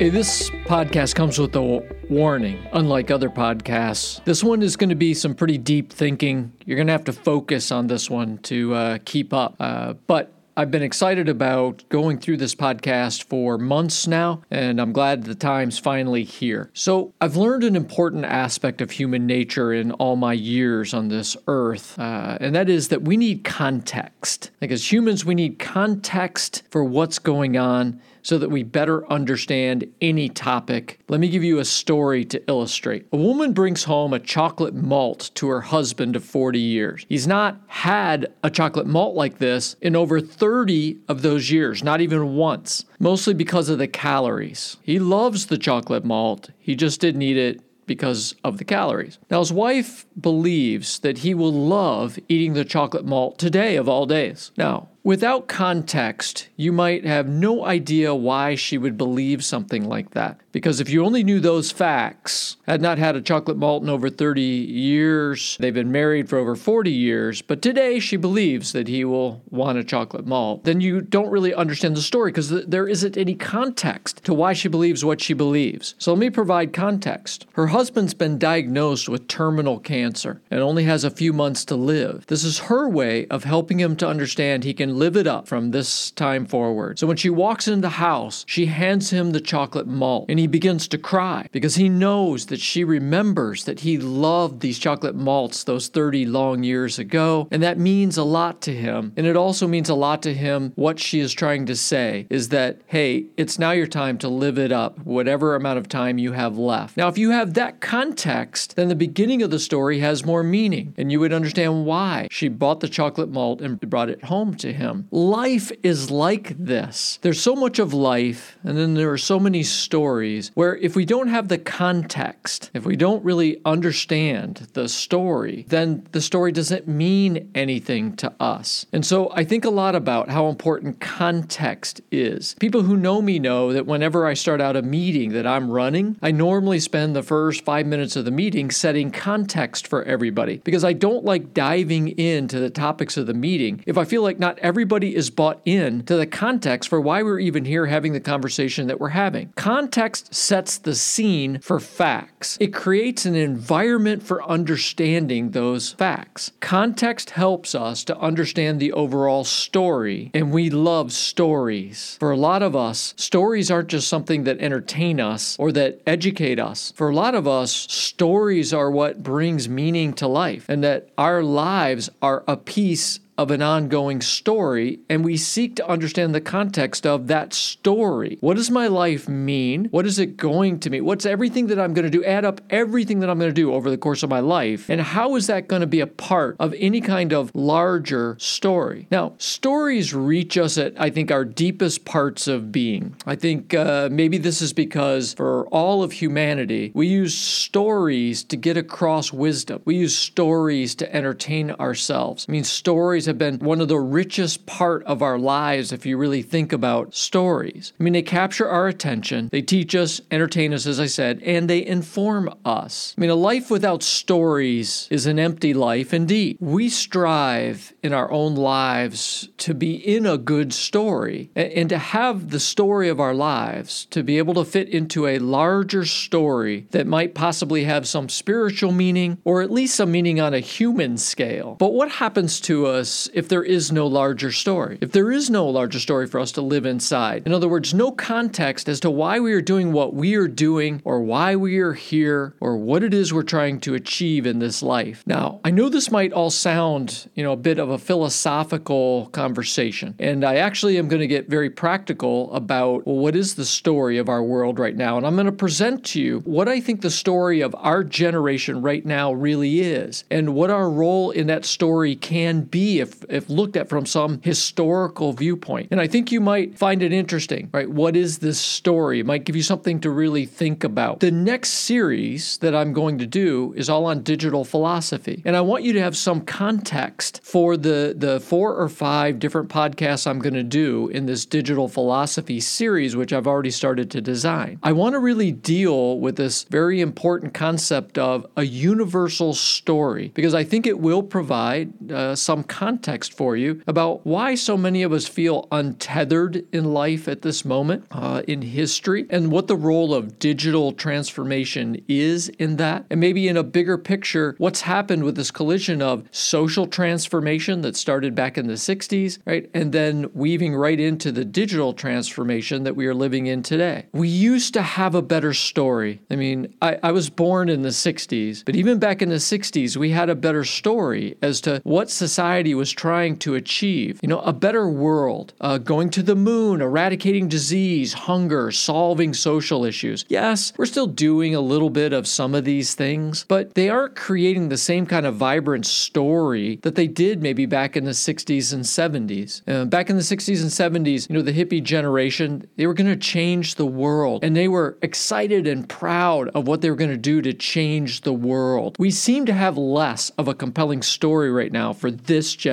Hey, 0.00 0.08
this 0.08 0.48
podcast 0.64 1.14
comes 1.14 1.38
with 1.38 1.54
a 1.56 1.86
warning. 2.08 2.66
Unlike 2.72 3.10
other 3.10 3.28
podcasts, 3.28 4.24
this 4.24 4.42
one 4.42 4.62
is 4.62 4.74
going 4.74 4.88
to 4.88 4.94
be 4.94 5.12
some 5.12 5.34
pretty 5.34 5.58
deep 5.58 5.92
thinking. 5.92 6.54
You're 6.64 6.76
going 6.76 6.86
to 6.86 6.94
have 6.94 7.04
to 7.04 7.12
focus 7.12 7.70
on 7.70 7.86
this 7.86 8.08
one 8.08 8.38
to 8.44 8.72
uh, 8.72 8.98
keep 9.04 9.34
up. 9.34 9.56
Uh, 9.60 9.92
but 10.06 10.32
I've 10.56 10.70
been 10.70 10.82
excited 10.82 11.28
about 11.28 11.84
going 11.90 12.16
through 12.16 12.38
this 12.38 12.54
podcast 12.54 13.24
for 13.24 13.58
months 13.58 14.06
now, 14.06 14.40
and 14.50 14.80
I'm 14.80 14.92
glad 14.92 15.24
the 15.24 15.34
time's 15.34 15.78
finally 15.78 16.24
here. 16.24 16.70
So, 16.72 17.12
I've 17.20 17.36
learned 17.36 17.64
an 17.64 17.76
important 17.76 18.24
aspect 18.24 18.80
of 18.80 18.90
human 18.90 19.26
nature 19.26 19.70
in 19.70 19.92
all 19.92 20.16
my 20.16 20.32
years 20.32 20.94
on 20.94 21.08
this 21.08 21.36
earth, 21.46 21.98
uh, 21.98 22.38
and 22.40 22.54
that 22.54 22.70
is 22.70 22.88
that 22.88 23.02
we 23.02 23.18
need 23.18 23.44
context. 23.44 24.50
Like, 24.62 24.70
as 24.70 24.90
humans, 24.90 25.26
we 25.26 25.34
need 25.34 25.58
context 25.58 26.62
for 26.70 26.84
what's 26.84 27.18
going 27.18 27.58
on 27.58 28.00
so 28.22 28.38
that 28.38 28.50
we 28.50 28.62
better 28.62 29.10
understand 29.10 29.90
any 30.00 30.28
topic. 30.28 31.00
Let 31.08 31.20
me 31.20 31.28
give 31.28 31.44
you 31.44 31.58
a 31.58 31.64
story 31.64 32.24
to 32.26 32.42
illustrate. 32.48 33.06
A 33.12 33.16
woman 33.16 33.52
brings 33.52 33.84
home 33.84 34.12
a 34.12 34.18
chocolate 34.18 34.74
malt 34.74 35.30
to 35.34 35.48
her 35.48 35.60
husband 35.60 36.16
of 36.16 36.24
40 36.24 36.58
years. 36.58 37.06
He's 37.08 37.26
not 37.26 37.60
had 37.66 38.32
a 38.42 38.50
chocolate 38.50 38.86
malt 38.86 39.14
like 39.14 39.38
this 39.38 39.76
in 39.80 39.96
over 39.96 40.20
30 40.20 40.98
of 41.08 41.22
those 41.22 41.50
years, 41.50 41.82
not 41.82 42.00
even 42.00 42.34
once, 42.34 42.84
mostly 42.98 43.34
because 43.34 43.68
of 43.68 43.78
the 43.78 43.88
calories. 43.88 44.76
He 44.82 44.98
loves 44.98 45.46
the 45.46 45.58
chocolate 45.58 46.04
malt, 46.04 46.50
he 46.58 46.74
just 46.74 47.00
didn't 47.00 47.22
eat 47.22 47.36
it 47.36 47.60
because 47.90 48.36
of 48.44 48.58
the 48.58 48.64
calories. 48.64 49.18
Now, 49.32 49.40
his 49.40 49.52
wife 49.52 50.06
believes 50.20 51.00
that 51.00 51.18
he 51.18 51.34
will 51.34 51.52
love 51.52 52.20
eating 52.28 52.52
the 52.52 52.64
chocolate 52.64 53.04
malt 53.04 53.36
today 53.36 53.74
of 53.74 53.88
all 53.88 54.06
days. 54.06 54.52
Now, 54.56 54.90
Without 55.02 55.48
context, 55.48 56.48
you 56.56 56.72
might 56.72 57.06
have 57.06 57.26
no 57.26 57.64
idea 57.64 58.14
why 58.14 58.54
she 58.54 58.76
would 58.76 58.98
believe 58.98 59.42
something 59.42 59.88
like 59.88 60.10
that. 60.10 60.38
Because 60.52 60.78
if 60.78 60.90
you 60.90 61.04
only 61.04 61.24
knew 61.24 61.40
those 61.40 61.70
facts, 61.70 62.58
had 62.66 62.82
not 62.82 62.98
had 62.98 63.16
a 63.16 63.22
chocolate 63.22 63.56
malt 63.56 63.82
in 63.82 63.88
over 63.88 64.10
30 64.10 64.42
years, 64.42 65.56
they've 65.58 65.72
been 65.72 65.92
married 65.92 66.28
for 66.28 66.38
over 66.38 66.54
40 66.54 66.90
years, 66.90 67.40
but 67.40 67.62
today 67.62 67.98
she 67.98 68.16
believes 68.16 68.72
that 68.72 68.88
he 68.88 69.04
will 69.04 69.42
want 69.48 69.78
a 69.78 69.84
chocolate 69.84 70.26
malt, 70.26 70.64
then 70.64 70.82
you 70.82 71.00
don't 71.00 71.30
really 71.30 71.54
understand 71.54 71.96
the 71.96 72.02
story 72.02 72.30
because 72.30 72.50
there 72.66 72.88
isn't 72.88 73.16
any 73.16 73.34
context 73.34 74.22
to 74.24 74.34
why 74.34 74.52
she 74.52 74.68
believes 74.68 75.04
what 75.04 75.22
she 75.22 75.32
believes. 75.32 75.94
So 75.98 76.12
let 76.12 76.20
me 76.20 76.30
provide 76.30 76.74
context. 76.74 77.46
Her 77.52 77.68
husband's 77.68 78.14
been 78.14 78.38
diagnosed 78.38 79.08
with 79.08 79.28
terminal 79.28 79.78
cancer 79.78 80.42
and 80.50 80.60
only 80.60 80.84
has 80.84 81.04
a 81.04 81.10
few 81.10 81.32
months 81.32 81.64
to 81.66 81.76
live. 81.76 82.26
This 82.26 82.44
is 82.44 82.58
her 82.58 82.88
way 82.88 83.26
of 83.28 83.44
helping 83.44 83.80
him 83.80 83.96
to 83.96 84.08
understand 84.08 84.64
he 84.64 84.74
can 84.74 84.89
live 84.98 85.16
it 85.16 85.26
up 85.26 85.48
from 85.48 85.70
this 85.70 86.10
time 86.12 86.46
forward. 86.46 86.98
So 86.98 87.06
when 87.06 87.16
she 87.16 87.30
walks 87.30 87.68
into 87.68 87.82
the 87.82 87.90
house, 87.90 88.44
she 88.46 88.66
hands 88.66 89.10
him 89.10 89.30
the 89.30 89.40
chocolate 89.40 89.86
malt 89.86 90.26
and 90.28 90.38
he 90.38 90.46
begins 90.46 90.88
to 90.88 90.98
cry 90.98 91.48
because 91.52 91.76
he 91.76 91.88
knows 91.88 92.46
that 92.46 92.60
she 92.60 92.84
remembers 92.84 93.64
that 93.64 93.80
he 93.80 93.98
loved 93.98 94.60
these 94.60 94.78
chocolate 94.78 95.14
malts 95.14 95.64
those 95.64 95.88
30 95.88 96.26
long 96.26 96.62
years 96.62 96.98
ago. 96.98 97.48
And 97.50 97.62
that 97.62 97.78
means 97.78 98.16
a 98.16 98.24
lot 98.24 98.60
to 98.62 98.74
him. 98.74 99.12
And 99.16 99.26
it 99.26 99.36
also 99.36 99.66
means 99.66 99.88
a 99.88 99.94
lot 99.94 100.22
to 100.22 100.34
him 100.34 100.72
what 100.76 100.98
she 100.98 101.20
is 101.20 101.32
trying 101.32 101.66
to 101.66 101.76
say 101.76 102.26
is 102.30 102.48
that, 102.50 102.80
hey, 102.86 103.26
it's 103.36 103.58
now 103.58 103.72
your 103.72 103.86
time 103.86 104.18
to 104.18 104.28
live 104.28 104.58
it 104.58 104.72
up, 104.72 104.98
whatever 105.04 105.54
amount 105.54 105.78
of 105.78 105.88
time 105.88 106.18
you 106.18 106.32
have 106.32 106.56
left. 106.58 106.96
Now, 106.96 107.08
if 107.08 107.18
you 107.18 107.30
have 107.30 107.54
that 107.54 107.80
context, 107.80 108.76
then 108.76 108.88
the 108.88 108.94
beginning 108.94 109.42
of 109.42 109.50
the 109.50 109.58
story 109.58 110.00
has 110.00 110.24
more 110.24 110.42
meaning 110.42 110.94
and 110.96 111.10
you 111.10 111.20
would 111.20 111.32
understand 111.32 111.86
why 111.86 112.28
she 112.30 112.48
bought 112.48 112.80
the 112.80 112.88
chocolate 112.88 113.30
malt 113.30 113.60
and 113.60 113.80
brought 113.80 114.10
it 114.10 114.24
home 114.24 114.54
to 114.56 114.72
him. 114.72 114.79
Life 115.10 115.72
is 115.82 116.10
like 116.10 116.56
this. 116.58 117.18
There's 117.22 117.40
so 117.40 117.54
much 117.54 117.78
of 117.78 117.92
life, 117.92 118.58
and 118.64 118.76
then 118.78 118.94
there 118.94 119.10
are 119.10 119.18
so 119.18 119.38
many 119.38 119.62
stories 119.62 120.50
where 120.54 120.76
if 120.76 120.96
we 120.96 121.04
don't 121.04 121.28
have 121.28 121.48
the 121.48 121.58
context, 121.58 122.70
if 122.74 122.84
we 122.84 122.96
don't 122.96 123.24
really 123.24 123.60
understand 123.64 124.68
the 124.72 124.88
story, 124.88 125.64
then 125.68 126.06
the 126.12 126.20
story 126.20 126.52
doesn't 126.52 126.88
mean 126.88 127.50
anything 127.54 128.16
to 128.16 128.32
us. 128.40 128.86
And 128.92 129.04
so 129.04 129.30
I 129.34 129.44
think 129.44 129.64
a 129.64 129.70
lot 129.70 129.94
about 129.94 130.30
how 130.30 130.48
important 130.48 131.00
context 131.00 132.00
is. 132.10 132.54
People 132.60 132.82
who 132.82 132.96
know 132.96 133.20
me 133.20 133.38
know 133.38 133.72
that 133.72 133.86
whenever 133.86 134.26
I 134.26 134.34
start 134.34 134.60
out 134.60 134.76
a 134.76 134.82
meeting 134.82 135.32
that 135.32 135.46
I'm 135.46 135.70
running, 135.70 136.16
I 136.22 136.30
normally 136.30 136.80
spend 136.80 137.14
the 137.14 137.22
first 137.22 137.64
five 137.64 137.86
minutes 137.86 138.16
of 138.16 138.24
the 138.24 138.30
meeting 138.30 138.70
setting 138.70 139.10
context 139.10 139.86
for 139.86 140.02
everybody 140.04 140.58
because 140.58 140.84
I 140.84 140.92
don't 140.92 141.24
like 141.24 141.52
diving 141.52 142.08
into 142.18 142.58
the 142.58 142.70
topics 142.70 143.16
of 143.16 143.26
the 143.26 143.34
meeting 143.34 143.82
if 143.86 143.98
I 143.98 144.04
feel 144.04 144.22
like 144.22 144.38
not 144.38 144.58
is 144.70 145.30
bought 145.30 145.60
in 145.64 146.02
to 146.04 146.16
the 146.16 146.26
context 146.26 146.88
for 146.88 147.00
why 147.00 147.22
we're 147.22 147.38
even 147.38 147.64
here 147.64 147.86
having 147.86 148.12
the 148.12 148.20
conversation 148.20 148.86
that 148.86 149.00
we're 149.00 149.08
having. 149.08 149.52
Context 149.56 150.34
sets 150.34 150.78
the 150.78 150.94
scene 150.94 151.58
for 151.60 151.80
facts. 151.80 152.56
It 152.60 152.72
creates 152.72 153.26
an 153.26 153.34
environment 153.34 154.22
for 154.22 154.42
understanding 154.44 155.50
those 155.50 155.92
facts. 155.92 156.52
Context 156.60 157.30
helps 157.30 157.74
us 157.74 158.04
to 158.04 158.18
understand 158.18 158.80
the 158.80 158.92
overall 158.92 159.44
story, 159.44 160.30
and 160.34 160.52
we 160.52 160.70
love 160.70 161.12
stories. 161.12 162.16
For 162.20 162.30
a 162.30 162.36
lot 162.36 162.62
of 162.62 162.76
us, 162.76 163.14
stories 163.16 163.70
aren't 163.70 163.88
just 163.88 164.08
something 164.08 164.44
that 164.44 164.60
entertain 164.60 165.20
us 165.20 165.56
or 165.58 165.72
that 165.72 166.00
educate 166.06 166.58
us. 166.58 166.92
For 166.96 167.10
a 167.10 167.14
lot 167.14 167.34
of 167.34 167.46
us, 167.46 167.72
stories 167.72 168.72
are 168.72 168.90
what 168.90 169.22
brings 169.22 169.68
meaning 169.68 170.12
to 170.14 170.26
life, 170.26 170.66
and 170.68 170.82
that 170.84 171.08
our 171.18 171.42
lives 171.42 172.10
are 172.22 172.44
a 172.46 172.56
piece 172.56 173.20
of 173.40 173.50
an 173.50 173.62
ongoing 173.62 174.20
story, 174.20 175.00
and 175.08 175.24
we 175.24 175.34
seek 175.34 175.74
to 175.76 175.88
understand 175.88 176.34
the 176.34 176.42
context 176.42 177.06
of 177.06 177.26
that 177.28 177.54
story. 177.54 178.36
What 178.42 178.58
does 178.58 178.70
my 178.70 178.86
life 178.86 179.30
mean? 179.30 179.86
What 179.86 180.04
is 180.04 180.18
it 180.18 180.36
going 180.36 180.78
to 180.80 180.90
mean? 180.90 181.06
What's 181.06 181.24
everything 181.24 181.68
that 181.68 181.80
I'm 181.80 181.94
going 181.94 182.04
to 182.04 182.10
do? 182.10 182.22
Add 182.22 182.44
up 182.44 182.60
everything 182.68 183.20
that 183.20 183.30
I'm 183.30 183.38
going 183.38 183.48
to 183.48 183.54
do 183.54 183.72
over 183.72 183.88
the 183.88 183.96
course 183.96 184.22
of 184.22 184.28
my 184.28 184.40
life, 184.40 184.90
and 184.90 185.00
how 185.00 185.36
is 185.36 185.46
that 185.46 185.68
going 185.68 185.80
to 185.80 185.86
be 185.86 186.00
a 186.00 186.06
part 186.06 186.56
of 186.60 186.74
any 186.76 187.00
kind 187.00 187.32
of 187.32 187.50
larger 187.54 188.36
story? 188.38 189.06
Now, 189.10 189.36
stories 189.38 190.12
reach 190.12 190.58
us 190.58 190.76
at, 190.76 190.92
I 191.00 191.08
think, 191.08 191.30
our 191.30 191.46
deepest 191.46 192.04
parts 192.04 192.46
of 192.46 192.70
being. 192.70 193.16
I 193.24 193.36
think 193.36 193.72
uh, 193.72 194.10
maybe 194.12 194.36
this 194.36 194.60
is 194.60 194.74
because 194.74 195.32
for 195.32 195.66
all 195.68 196.02
of 196.02 196.12
humanity, 196.12 196.92
we 196.94 197.06
use 197.06 197.34
stories 197.34 198.44
to 198.44 198.56
get 198.58 198.76
across 198.76 199.32
wisdom. 199.32 199.80
We 199.86 199.96
use 199.96 200.14
stories 200.14 200.94
to 200.96 201.16
entertain 201.16 201.70
ourselves. 201.70 202.44
I 202.46 202.52
mean, 202.52 202.64
stories 202.64 203.29
have 203.30 203.38
been 203.38 203.58
one 203.60 203.80
of 203.80 203.88
the 203.88 203.98
richest 203.98 204.66
part 204.66 205.02
of 205.04 205.22
our 205.22 205.38
lives 205.38 205.92
if 205.92 206.04
you 206.04 206.16
really 206.16 206.42
think 206.42 206.72
about 206.72 207.14
stories. 207.14 207.92
I 207.98 208.02
mean, 208.02 208.12
they 208.12 208.22
capture 208.22 208.68
our 208.68 208.88
attention, 208.88 209.48
they 209.50 209.62
teach 209.62 209.94
us, 209.94 210.20
entertain 210.30 210.74
us, 210.74 210.86
as 210.86 211.00
I 211.00 211.06
said, 211.06 211.40
and 211.42 211.70
they 211.70 211.84
inform 211.84 212.52
us. 212.64 213.14
I 213.16 213.20
mean, 213.20 213.30
a 213.30 213.34
life 213.34 213.70
without 213.70 214.02
stories 214.02 215.08
is 215.10 215.26
an 215.26 215.38
empty 215.38 215.72
life 215.72 216.12
indeed. 216.12 216.56
We 216.60 216.88
strive 216.88 217.92
in 218.02 218.12
our 218.12 218.30
own 218.30 218.54
lives 218.54 219.48
to 219.58 219.74
be 219.74 219.94
in 219.94 220.26
a 220.26 220.38
good 220.38 220.72
story 220.72 221.50
and 221.54 221.88
to 221.88 221.98
have 221.98 222.50
the 222.50 222.60
story 222.60 223.08
of 223.08 223.20
our 223.20 223.34
lives 223.34 224.06
to 224.10 224.22
be 224.22 224.38
able 224.38 224.54
to 224.54 224.64
fit 224.64 224.88
into 224.88 225.26
a 225.26 225.38
larger 225.38 226.04
story 226.04 226.86
that 226.90 227.06
might 227.06 227.34
possibly 227.34 227.84
have 227.84 228.08
some 228.08 228.28
spiritual 228.28 228.92
meaning 228.92 229.38
or 229.44 229.62
at 229.62 229.70
least 229.70 229.94
some 229.94 230.10
meaning 230.10 230.40
on 230.40 230.54
a 230.54 230.60
human 230.60 231.16
scale. 231.16 231.76
But 231.78 231.92
what 231.92 232.10
happens 232.10 232.60
to 232.62 232.86
us 232.86 233.09
if 233.34 233.48
there 233.48 233.62
is 233.62 233.90
no 233.90 234.06
larger 234.06 234.52
story. 234.52 234.98
If 235.00 235.12
there 235.12 235.30
is 235.30 235.50
no 235.50 235.66
larger 235.68 235.98
story 235.98 236.26
for 236.26 236.40
us 236.40 236.52
to 236.52 236.60
live 236.60 236.86
inside. 236.86 237.42
In 237.46 237.52
other 237.52 237.68
words, 237.68 237.92
no 237.94 238.10
context 238.10 238.88
as 238.88 239.00
to 239.00 239.10
why 239.10 239.40
we 239.40 239.52
are 239.52 239.60
doing 239.62 239.92
what 239.92 240.14
we 240.14 240.34
are 240.34 240.48
doing 240.48 241.00
or 241.04 241.20
why 241.20 241.56
we 241.56 241.78
are 241.78 241.94
here 241.94 242.54
or 242.60 242.76
what 242.76 243.02
it 243.02 243.14
is 243.14 243.32
we're 243.32 243.42
trying 243.42 243.80
to 243.80 243.94
achieve 243.94 244.46
in 244.46 244.58
this 244.58 244.82
life. 244.82 245.22
Now, 245.26 245.60
I 245.64 245.70
know 245.70 245.88
this 245.88 246.10
might 246.10 246.32
all 246.32 246.50
sound, 246.50 247.28
you 247.34 247.42
know, 247.42 247.52
a 247.52 247.56
bit 247.56 247.78
of 247.78 247.90
a 247.90 247.98
philosophical 247.98 249.26
conversation. 249.32 250.14
And 250.18 250.44
I 250.44 250.56
actually 250.56 250.98
am 250.98 251.08
going 251.08 251.20
to 251.20 251.26
get 251.26 251.48
very 251.48 251.70
practical 251.70 252.52
about 252.54 253.06
well, 253.06 253.16
what 253.16 253.36
is 253.36 253.54
the 253.54 253.64
story 253.64 254.18
of 254.18 254.28
our 254.28 254.42
world 254.42 254.78
right 254.78 254.96
now. 254.96 255.16
And 255.16 255.26
I'm 255.26 255.34
going 255.34 255.46
to 255.46 255.52
present 255.52 256.04
to 256.06 256.20
you 256.20 256.40
what 256.40 256.68
I 256.68 256.80
think 256.80 257.00
the 257.00 257.10
story 257.10 257.60
of 257.60 257.74
our 257.78 258.04
generation 258.04 258.82
right 258.82 259.04
now 259.04 259.32
really 259.32 259.80
is 259.80 260.24
and 260.30 260.54
what 260.54 260.70
our 260.70 260.90
role 260.90 261.30
in 261.30 261.46
that 261.48 261.64
story 261.64 262.16
can 262.16 262.62
be 262.62 262.99
if 263.00 263.24
if, 263.28 263.50
looked 263.50 263.76
at 263.76 263.88
from 263.88 264.06
some 264.06 264.40
historical 264.42 265.32
viewpoint. 265.32 265.88
And 265.90 266.00
I 266.00 266.06
think 266.06 266.30
you 266.30 266.40
might 266.40 266.78
find 266.78 267.02
it 267.02 267.12
interesting, 267.12 267.68
right? 267.72 267.90
What 267.90 268.16
is 268.16 268.38
this 268.38 268.60
story? 268.60 269.20
It 269.20 269.26
might 269.26 269.44
give 269.44 269.56
you 269.56 269.62
something 269.62 270.00
to 270.00 270.10
really 270.10 270.46
think 270.46 270.84
about. 270.84 271.20
The 271.20 271.30
next 271.30 271.70
series 271.70 272.58
that 272.58 272.74
I'm 272.74 272.92
going 272.92 273.18
to 273.18 273.26
do 273.26 273.74
is 273.76 273.88
all 273.88 274.06
on 274.06 274.22
digital 274.22 274.64
philosophy. 274.64 275.42
And 275.44 275.56
I 275.56 275.60
want 275.60 275.84
you 275.84 275.92
to 275.94 276.00
have 276.00 276.16
some 276.16 276.40
context 276.42 277.40
for 277.42 277.76
the, 277.76 278.14
the 278.16 278.40
four 278.40 278.76
or 278.76 278.88
five 278.88 279.38
different 279.38 279.68
podcasts 279.68 280.26
I'm 280.26 280.38
going 280.38 280.54
to 280.54 280.62
do 280.62 281.08
in 281.08 281.26
this 281.26 281.44
digital 281.44 281.88
philosophy 281.88 282.60
series, 282.60 283.16
which 283.16 283.32
I've 283.32 283.46
already 283.46 283.70
started 283.70 284.10
to 284.12 284.20
design. 284.20 284.78
I 284.82 284.92
want 284.92 285.14
to 285.14 285.18
really 285.18 285.52
deal 285.52 286.18
with 286.20 286.36
this 286.36 286.64
very 286.64 287.00
important 287.00 287.54
concept 287.54 288.18
of 288.18 288.46
a 288.56 288.64
universal 288.64 289.54
story 289.54 290.30
because 290.34 290.54
I 290.54 290.64
think 290.64 290.86
it 290.86 291.00
will 291.00 291.22
provide 291.22 292.10
uh, 292.10 292.34
some 292.34 292.62
context 292.62 292.89
context 292.90 293.32
for 293.32 293.56
you 293.56 293.80
about 293.86 294.26
why 294.26 294.52
so 294.56 294.76
many 294.76 295.04
of 295.04 295.12
us 295.12 295.28
feel 295.28 295.68
untethered 295.70 296.66
in 296.72 296.92
life 296.92 297.28
at 297.28 297.42
this 297.42 297.64
moment 297.64 298.04
uh, 298.10 298.42
in 298.48 298.62
history 298.62 299.26
and 299.30 299.52
what 299.52 299.68
the 299.68 299.76
role 299.76 300.12
of 300.12 300.40
digital 300.40 300.90
transformation 300.90 302.02
is 302.08 302.48
in 302.58 302.78
that. 302.78 303.04
And 303.08 303.20
maybe 303.20 303.46
in 303.46 303.56
a 303.56 303.62
bigger 303.62 303.96
picture, 303.96 304.56
what's 304.58 304.80
happened 304.80 305.22
with 305.22 305.36
this 305.36 305.52
collision 305.52 306.02
of 306.02 306.24
social 306.32 306.88
transformation 306.88 307.82
that 307.82 307.94
started 307.94 308.34
back 308.34 308.58
in 308.58 308.66
the 308.66 308.74
60s, 308.74 309.38
right? 309.46 309.70
And 309.72 309.92
then 309.92 310.28
weaving 310.34 310.74
right 310.74 310.98
into 310.98 311.30
the 311.30 311.44
digital 311.44 311.92
transformation 311.92 312.82
that 312.82 312.96
we 312.96 313.06
are 313.06 313.14
living 313.14 313.46
in 313.46 313.62
today. 313.62 314.06
We 314.12 314.28
used 314.28 314.74
to 314.74 314.82
have 314.82 315.14
a 315.14 315.22
better 315.22 315.54
story. 315.54 316.22
I 316.28 316.34
mean, 316.34 316.74
I, 316.82 316.98
I 317.04 317.12
was 317.12 317.30
born 317.30 317.68
in 317.68 317.82
the 317.82 317.90
60s, 317.90 318.64
but 318.64 318.74
even 318.74 318.98
back 318.98 319.22
in 319.22 319.28
the 319.28 319.36
60s, 319.36 319.96
we 319.96 320.10
had 320.10 320.28
a 320.28 320.34
better 320.34 320.64
story 320.64 321.36
as 321.40 321.60
to 321.60 321.80
what 321.84 322.10
society 322.10 322.74
was 322.80 322.90
trying 322.90 323.36
to 323.36 323.54
achieve. 323.54 324.18
You 324.22 324.28
know, 324.30 324.40
a 324.40 324.54
better 324.54 324.88
world, 324.88 325.52
uh, 325.60 325.76
going 325.76 326.08
to 326.10 326.22
the 326.22 326.34
moon, 326.34 326.80
eradicating 326.80 327.46
disease, 327.46 328.14
hunger, 328.14 328.70
solving 328.70 329.34
social 329.34 329.84
issues. 329.84 330.24
Yes, 330.30 330.72
we're 330.78 330.86
still 330.86 331.06
doing 331.06 331.54
a 331.54 331.60
little 331.60 331.90
bit 331.90 332.14
of 332.14 332.26
some 332.26 332.54
of 332.54 332.64
these 332.64 332.94
things, 332.94 333.44
but 333.48 333.74
they 333.74 333.90
aren't 333.90 334.16
creating 334.16 334.70
the 334.70 334.78
same 334.78 335.04
kind 335.04 335.26
of 335.26 335.36
vibrant 335.36 335.84
story 335.84 336.76
that 336.76 336.94
they 336.94 337.06
did 337.06 337.42
maybe 337.42 337.66
back 337.66 337.98
in 337.98 338.04
the 338.04 338.12
60s 338.12 338.72
and 338.72 338.84
70s. 338.84 339.60
Uh, 339.68 339.84
back 339.84 340.08
in 340.08 340.16
the 340.16 340.22
60s 340.22 340.62
and 340.62 341.06
70s, 341.06 341.28
you 341.28 341.36
know, 341.36 341.42
the 341.42 341.52
hippie 341.52 341.82
generation, 341.82 342.66
they 342.76 342.86
were 342.86 342.94
going 342.94 343.10
to 343.10 343.16
change 343.16 343.74
the 343.74 343.84
world 343.84 344.42
and 344.42 344.56
they 344.56 344.68
were 344.68 344.96
excited 345.02 345.66
and 345.66 345.86
proud 345.86 346.48
of 346.54 346.66
what 346.66 346.80
they 346.80 346.88
were 346.88 346.96
going 346.96 347.10
to 347.10 347.18
do 347.18 347.42
to 347.42 347.52
change 347.52 348.22
the 348.22 348.32
world. 348.32 348.96
We 348.98 349.10
seem 349.10 349.44
to 349.44 349.52
have 349.52 349.76
less 349.76 350.30
of 350.38 350.48
a 350.48 350.54
compelling 350.54 351.02
story 351.02 351.50
right 351.50 351.70
now 351.70 351.92
for 351.92 352.10
this 352.10 352.54
generation, 352.54 352.69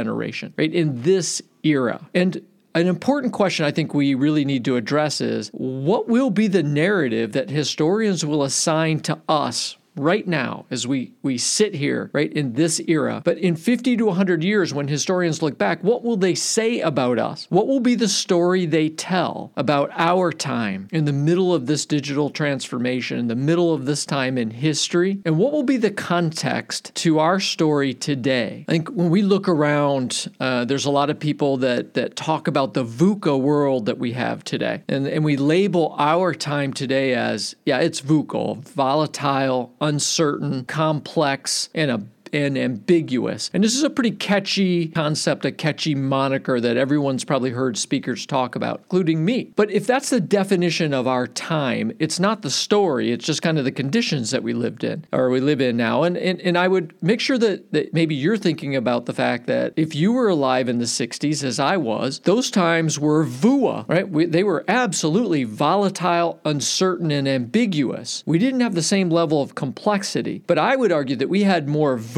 right? 0.57 0.73
In 0.73 1.01
this 1.01 1.41
era. 1.63 2.07
And 2.13 2.41
an 2.75 2.87
important 2.87 3.33
question 3.33 3.65
I 3.65 3.71
think 3.71 3.93
we 3.93 4.13
really 4.13 4.45
need 4.45 4.63
to 4.65 4.75
address 4.75 5.19
is 5.19 5.49
what 5.49 6.07
will 6.07 6.29
be 6.29 6.47
the 6.47 6.63
narrative 6.63 7.31
that 7.31 7.49
historians 7.49 8.23
will 8.23 8.43
assign 8.43 8.99
to 9.01 9.19
us 9.27 9.77
right 9.97 10.27
now 10.27 10.65
as 10.69 10.87
we, 10.87 11.13
we 11.21 11.37
sit 11.37 11.75
here, 11.75 12.09
right, 12.13 12.31
in 12.31 12.53
this 12.53 12.79
era. 12.87 13.21
But 13.23 13.37
in 13.37 13.55
50 13.55 13.97
to 13.97 14.05
100 14.05 14.43
years, 14.43 14.73
when 14.73 14.87
historians 14.87 15.41
look 15.41 15.57
back, 15.57 15.83
what 15.83 16.03
will 16.03 16.17
they 16.17 16.35
say 16.35 16.81
about 16.81 17.19
us? 17.19 17.47
What 17.49 17.67
will 17.67 17.79
be 17.79 17.95
the 17.95 18.07
story 18.07 18.65
they 18.65 18.89
tell 18.89 19.51
about 19.55 19.91
our 19.93 20.31
time 20.31 20.87
in 20.91 21.05
the 21.05 21.13
middle 21.13 21.53
of 21.53 21.65
this 21.65 21.85
digital 21.85 22.29
transformation, 22.29 23.19
in 23.19 23.27
the 23.27 23.35
middle 23.35 23.73
of 23.73 23.85
this 23.85 24.05
time 24.05 24.37
in 24.37 24.51
history? 24.51 25.19
And 25.25 25.37
what 25.37 25.51
will 25.51 25.63
be 25.63 25.77
the 25.77 25.91
context 25.91 26.93
to 26.95 27.19
our 27.19 27.39
story 27.39 27.93
today? 27.93 28.65
I 28.67 28.71
think 28.71 28.89
when 28.89 29.09
we 29.09 29.21
look 29.21 29.47
around, 29.47 30.31
uh, 30.39 30.65
there's 30.65 30.85
a 30.85 30.91
lot 30.91 31.09
of 31.09 31.19
people 31.19 31.57
that, 31.57 31.93
that 31.95 32.15
talk 32.15 32.47
about 32.47 32.73
the 32.73 32.85
VUCA 32.85 33.39
world 33.39 33.85
that 33.85 33.97
we 33.97 34.13
have 34.13 34.43
today. 34.43 34.83
And, 34.87 35.07
and 35.07 35.23
we 35.23 35.37
label 35.37 35.95
our 35.97 36.33
time 36.33 36.73
today 36.73 37.13
as, 37.13 37.55
yeah, 37.65 37.79
it's 37.79 38.01
VUCA, 38.01 38.63
volatile, 38.63 39.73
uncertain, 39.87 40.65
complex, 40.65 41.69
and 41.73 41.89
a 41.91 41.97
and 42.33 42.57
ambiguous. 42.57 43.49
And 43.53 43.63
this 43.63 43.75
is 43.75 43.83
a 43.83 43.89
pretty 43.89 44.11
catchy 44.11 44.87
concept, 44.89 45.45
a 45.45 45.51
catchy 45.51 45.95
moniker 45.95 46.59
that 46.59 46.77
everyone's 46.77 47.23
probably 47.23 47.51
heard 47.51 47.77
speakers 47.77 48.25
talk 48.25 48.55
about, 48.55 48.81
including 48.83 49.25
me. 49.25 49.53
But 49.55 49.71
if 49.71 49.87
that's 49.87 50.09
the 50.09 50.21
definition 50.21 50.93
of 50.93 51.07
our 51.07 51.27
time, 51.27 51.91
it's 51.99 52.19
not 52.19 52.41
the 52.41 52.49
story, 52.49 53.11
it's 53.11 53.25
just 53.25 53.41
kind 53.41 53.57
of 53.57 53.65
the 53.65 53.71
conditions 53.71 54.31
that 54.31 54.43
we 54.43 54.53
lived 54.53 54.83
in 54.83 55.05
or 55.11 55.29
we 55.29 55.39
live 55.39 55.61
in 55.61 55.77
now. 55.77 56.03
And 56.03 56.17
and, 56.17 56.41
and 56.41 56.57
I 56.57 56.67
would 56.67 56.93
make 57.01 57.19
sure 57.19 57.37
that, 57.37 57.71
that 57.71 57.93
maybe 57.93 58.15
you're 58.15 58.37
thinking 58.37 58.75
about 58.75 59.05
the 59.05 59.13
fact 59.13 59.47
that 59.47 59.73
if 59.75 59.95
you 59.95 60.11
were 60.11 60.27
alive 60.27 60.67
in 60.69 60.79
the 60.79 60.85
60s, 60.85 61.43
as 61.43 61.59
I 61.59 61.77
was, 61.77 62.19
those 62.19 62.51
times 62.51 62.99
were 62.99 63.25
VUA, 63.25 63.87
right? 63.87 64.07
We, 64.07 64.25
they 64.25 64.43
were 64.43 64.65
absolutely 64.67 65.43
volatile, 65.43 66.39
uncertain, 66.45 67.11
and 67.11 67.27
ambiguous. 67.27 68.23
We 68.25 68.39
didn't 68.39 68.59
have 68.61 68.75
the 68.75 68.81
same 68.81 69.09
level 69.09 69.41
of 69.41 69.55
complexity, 69.55 70.43
but 70.47 70.57
I 70.57 70.75
would 70.75 70.91
argue 70.91 71.15
that 71.15 71.29
we 71.29 71.43
had 71.43 71.67
more 71.67 71.97
VUA 71.97 72.16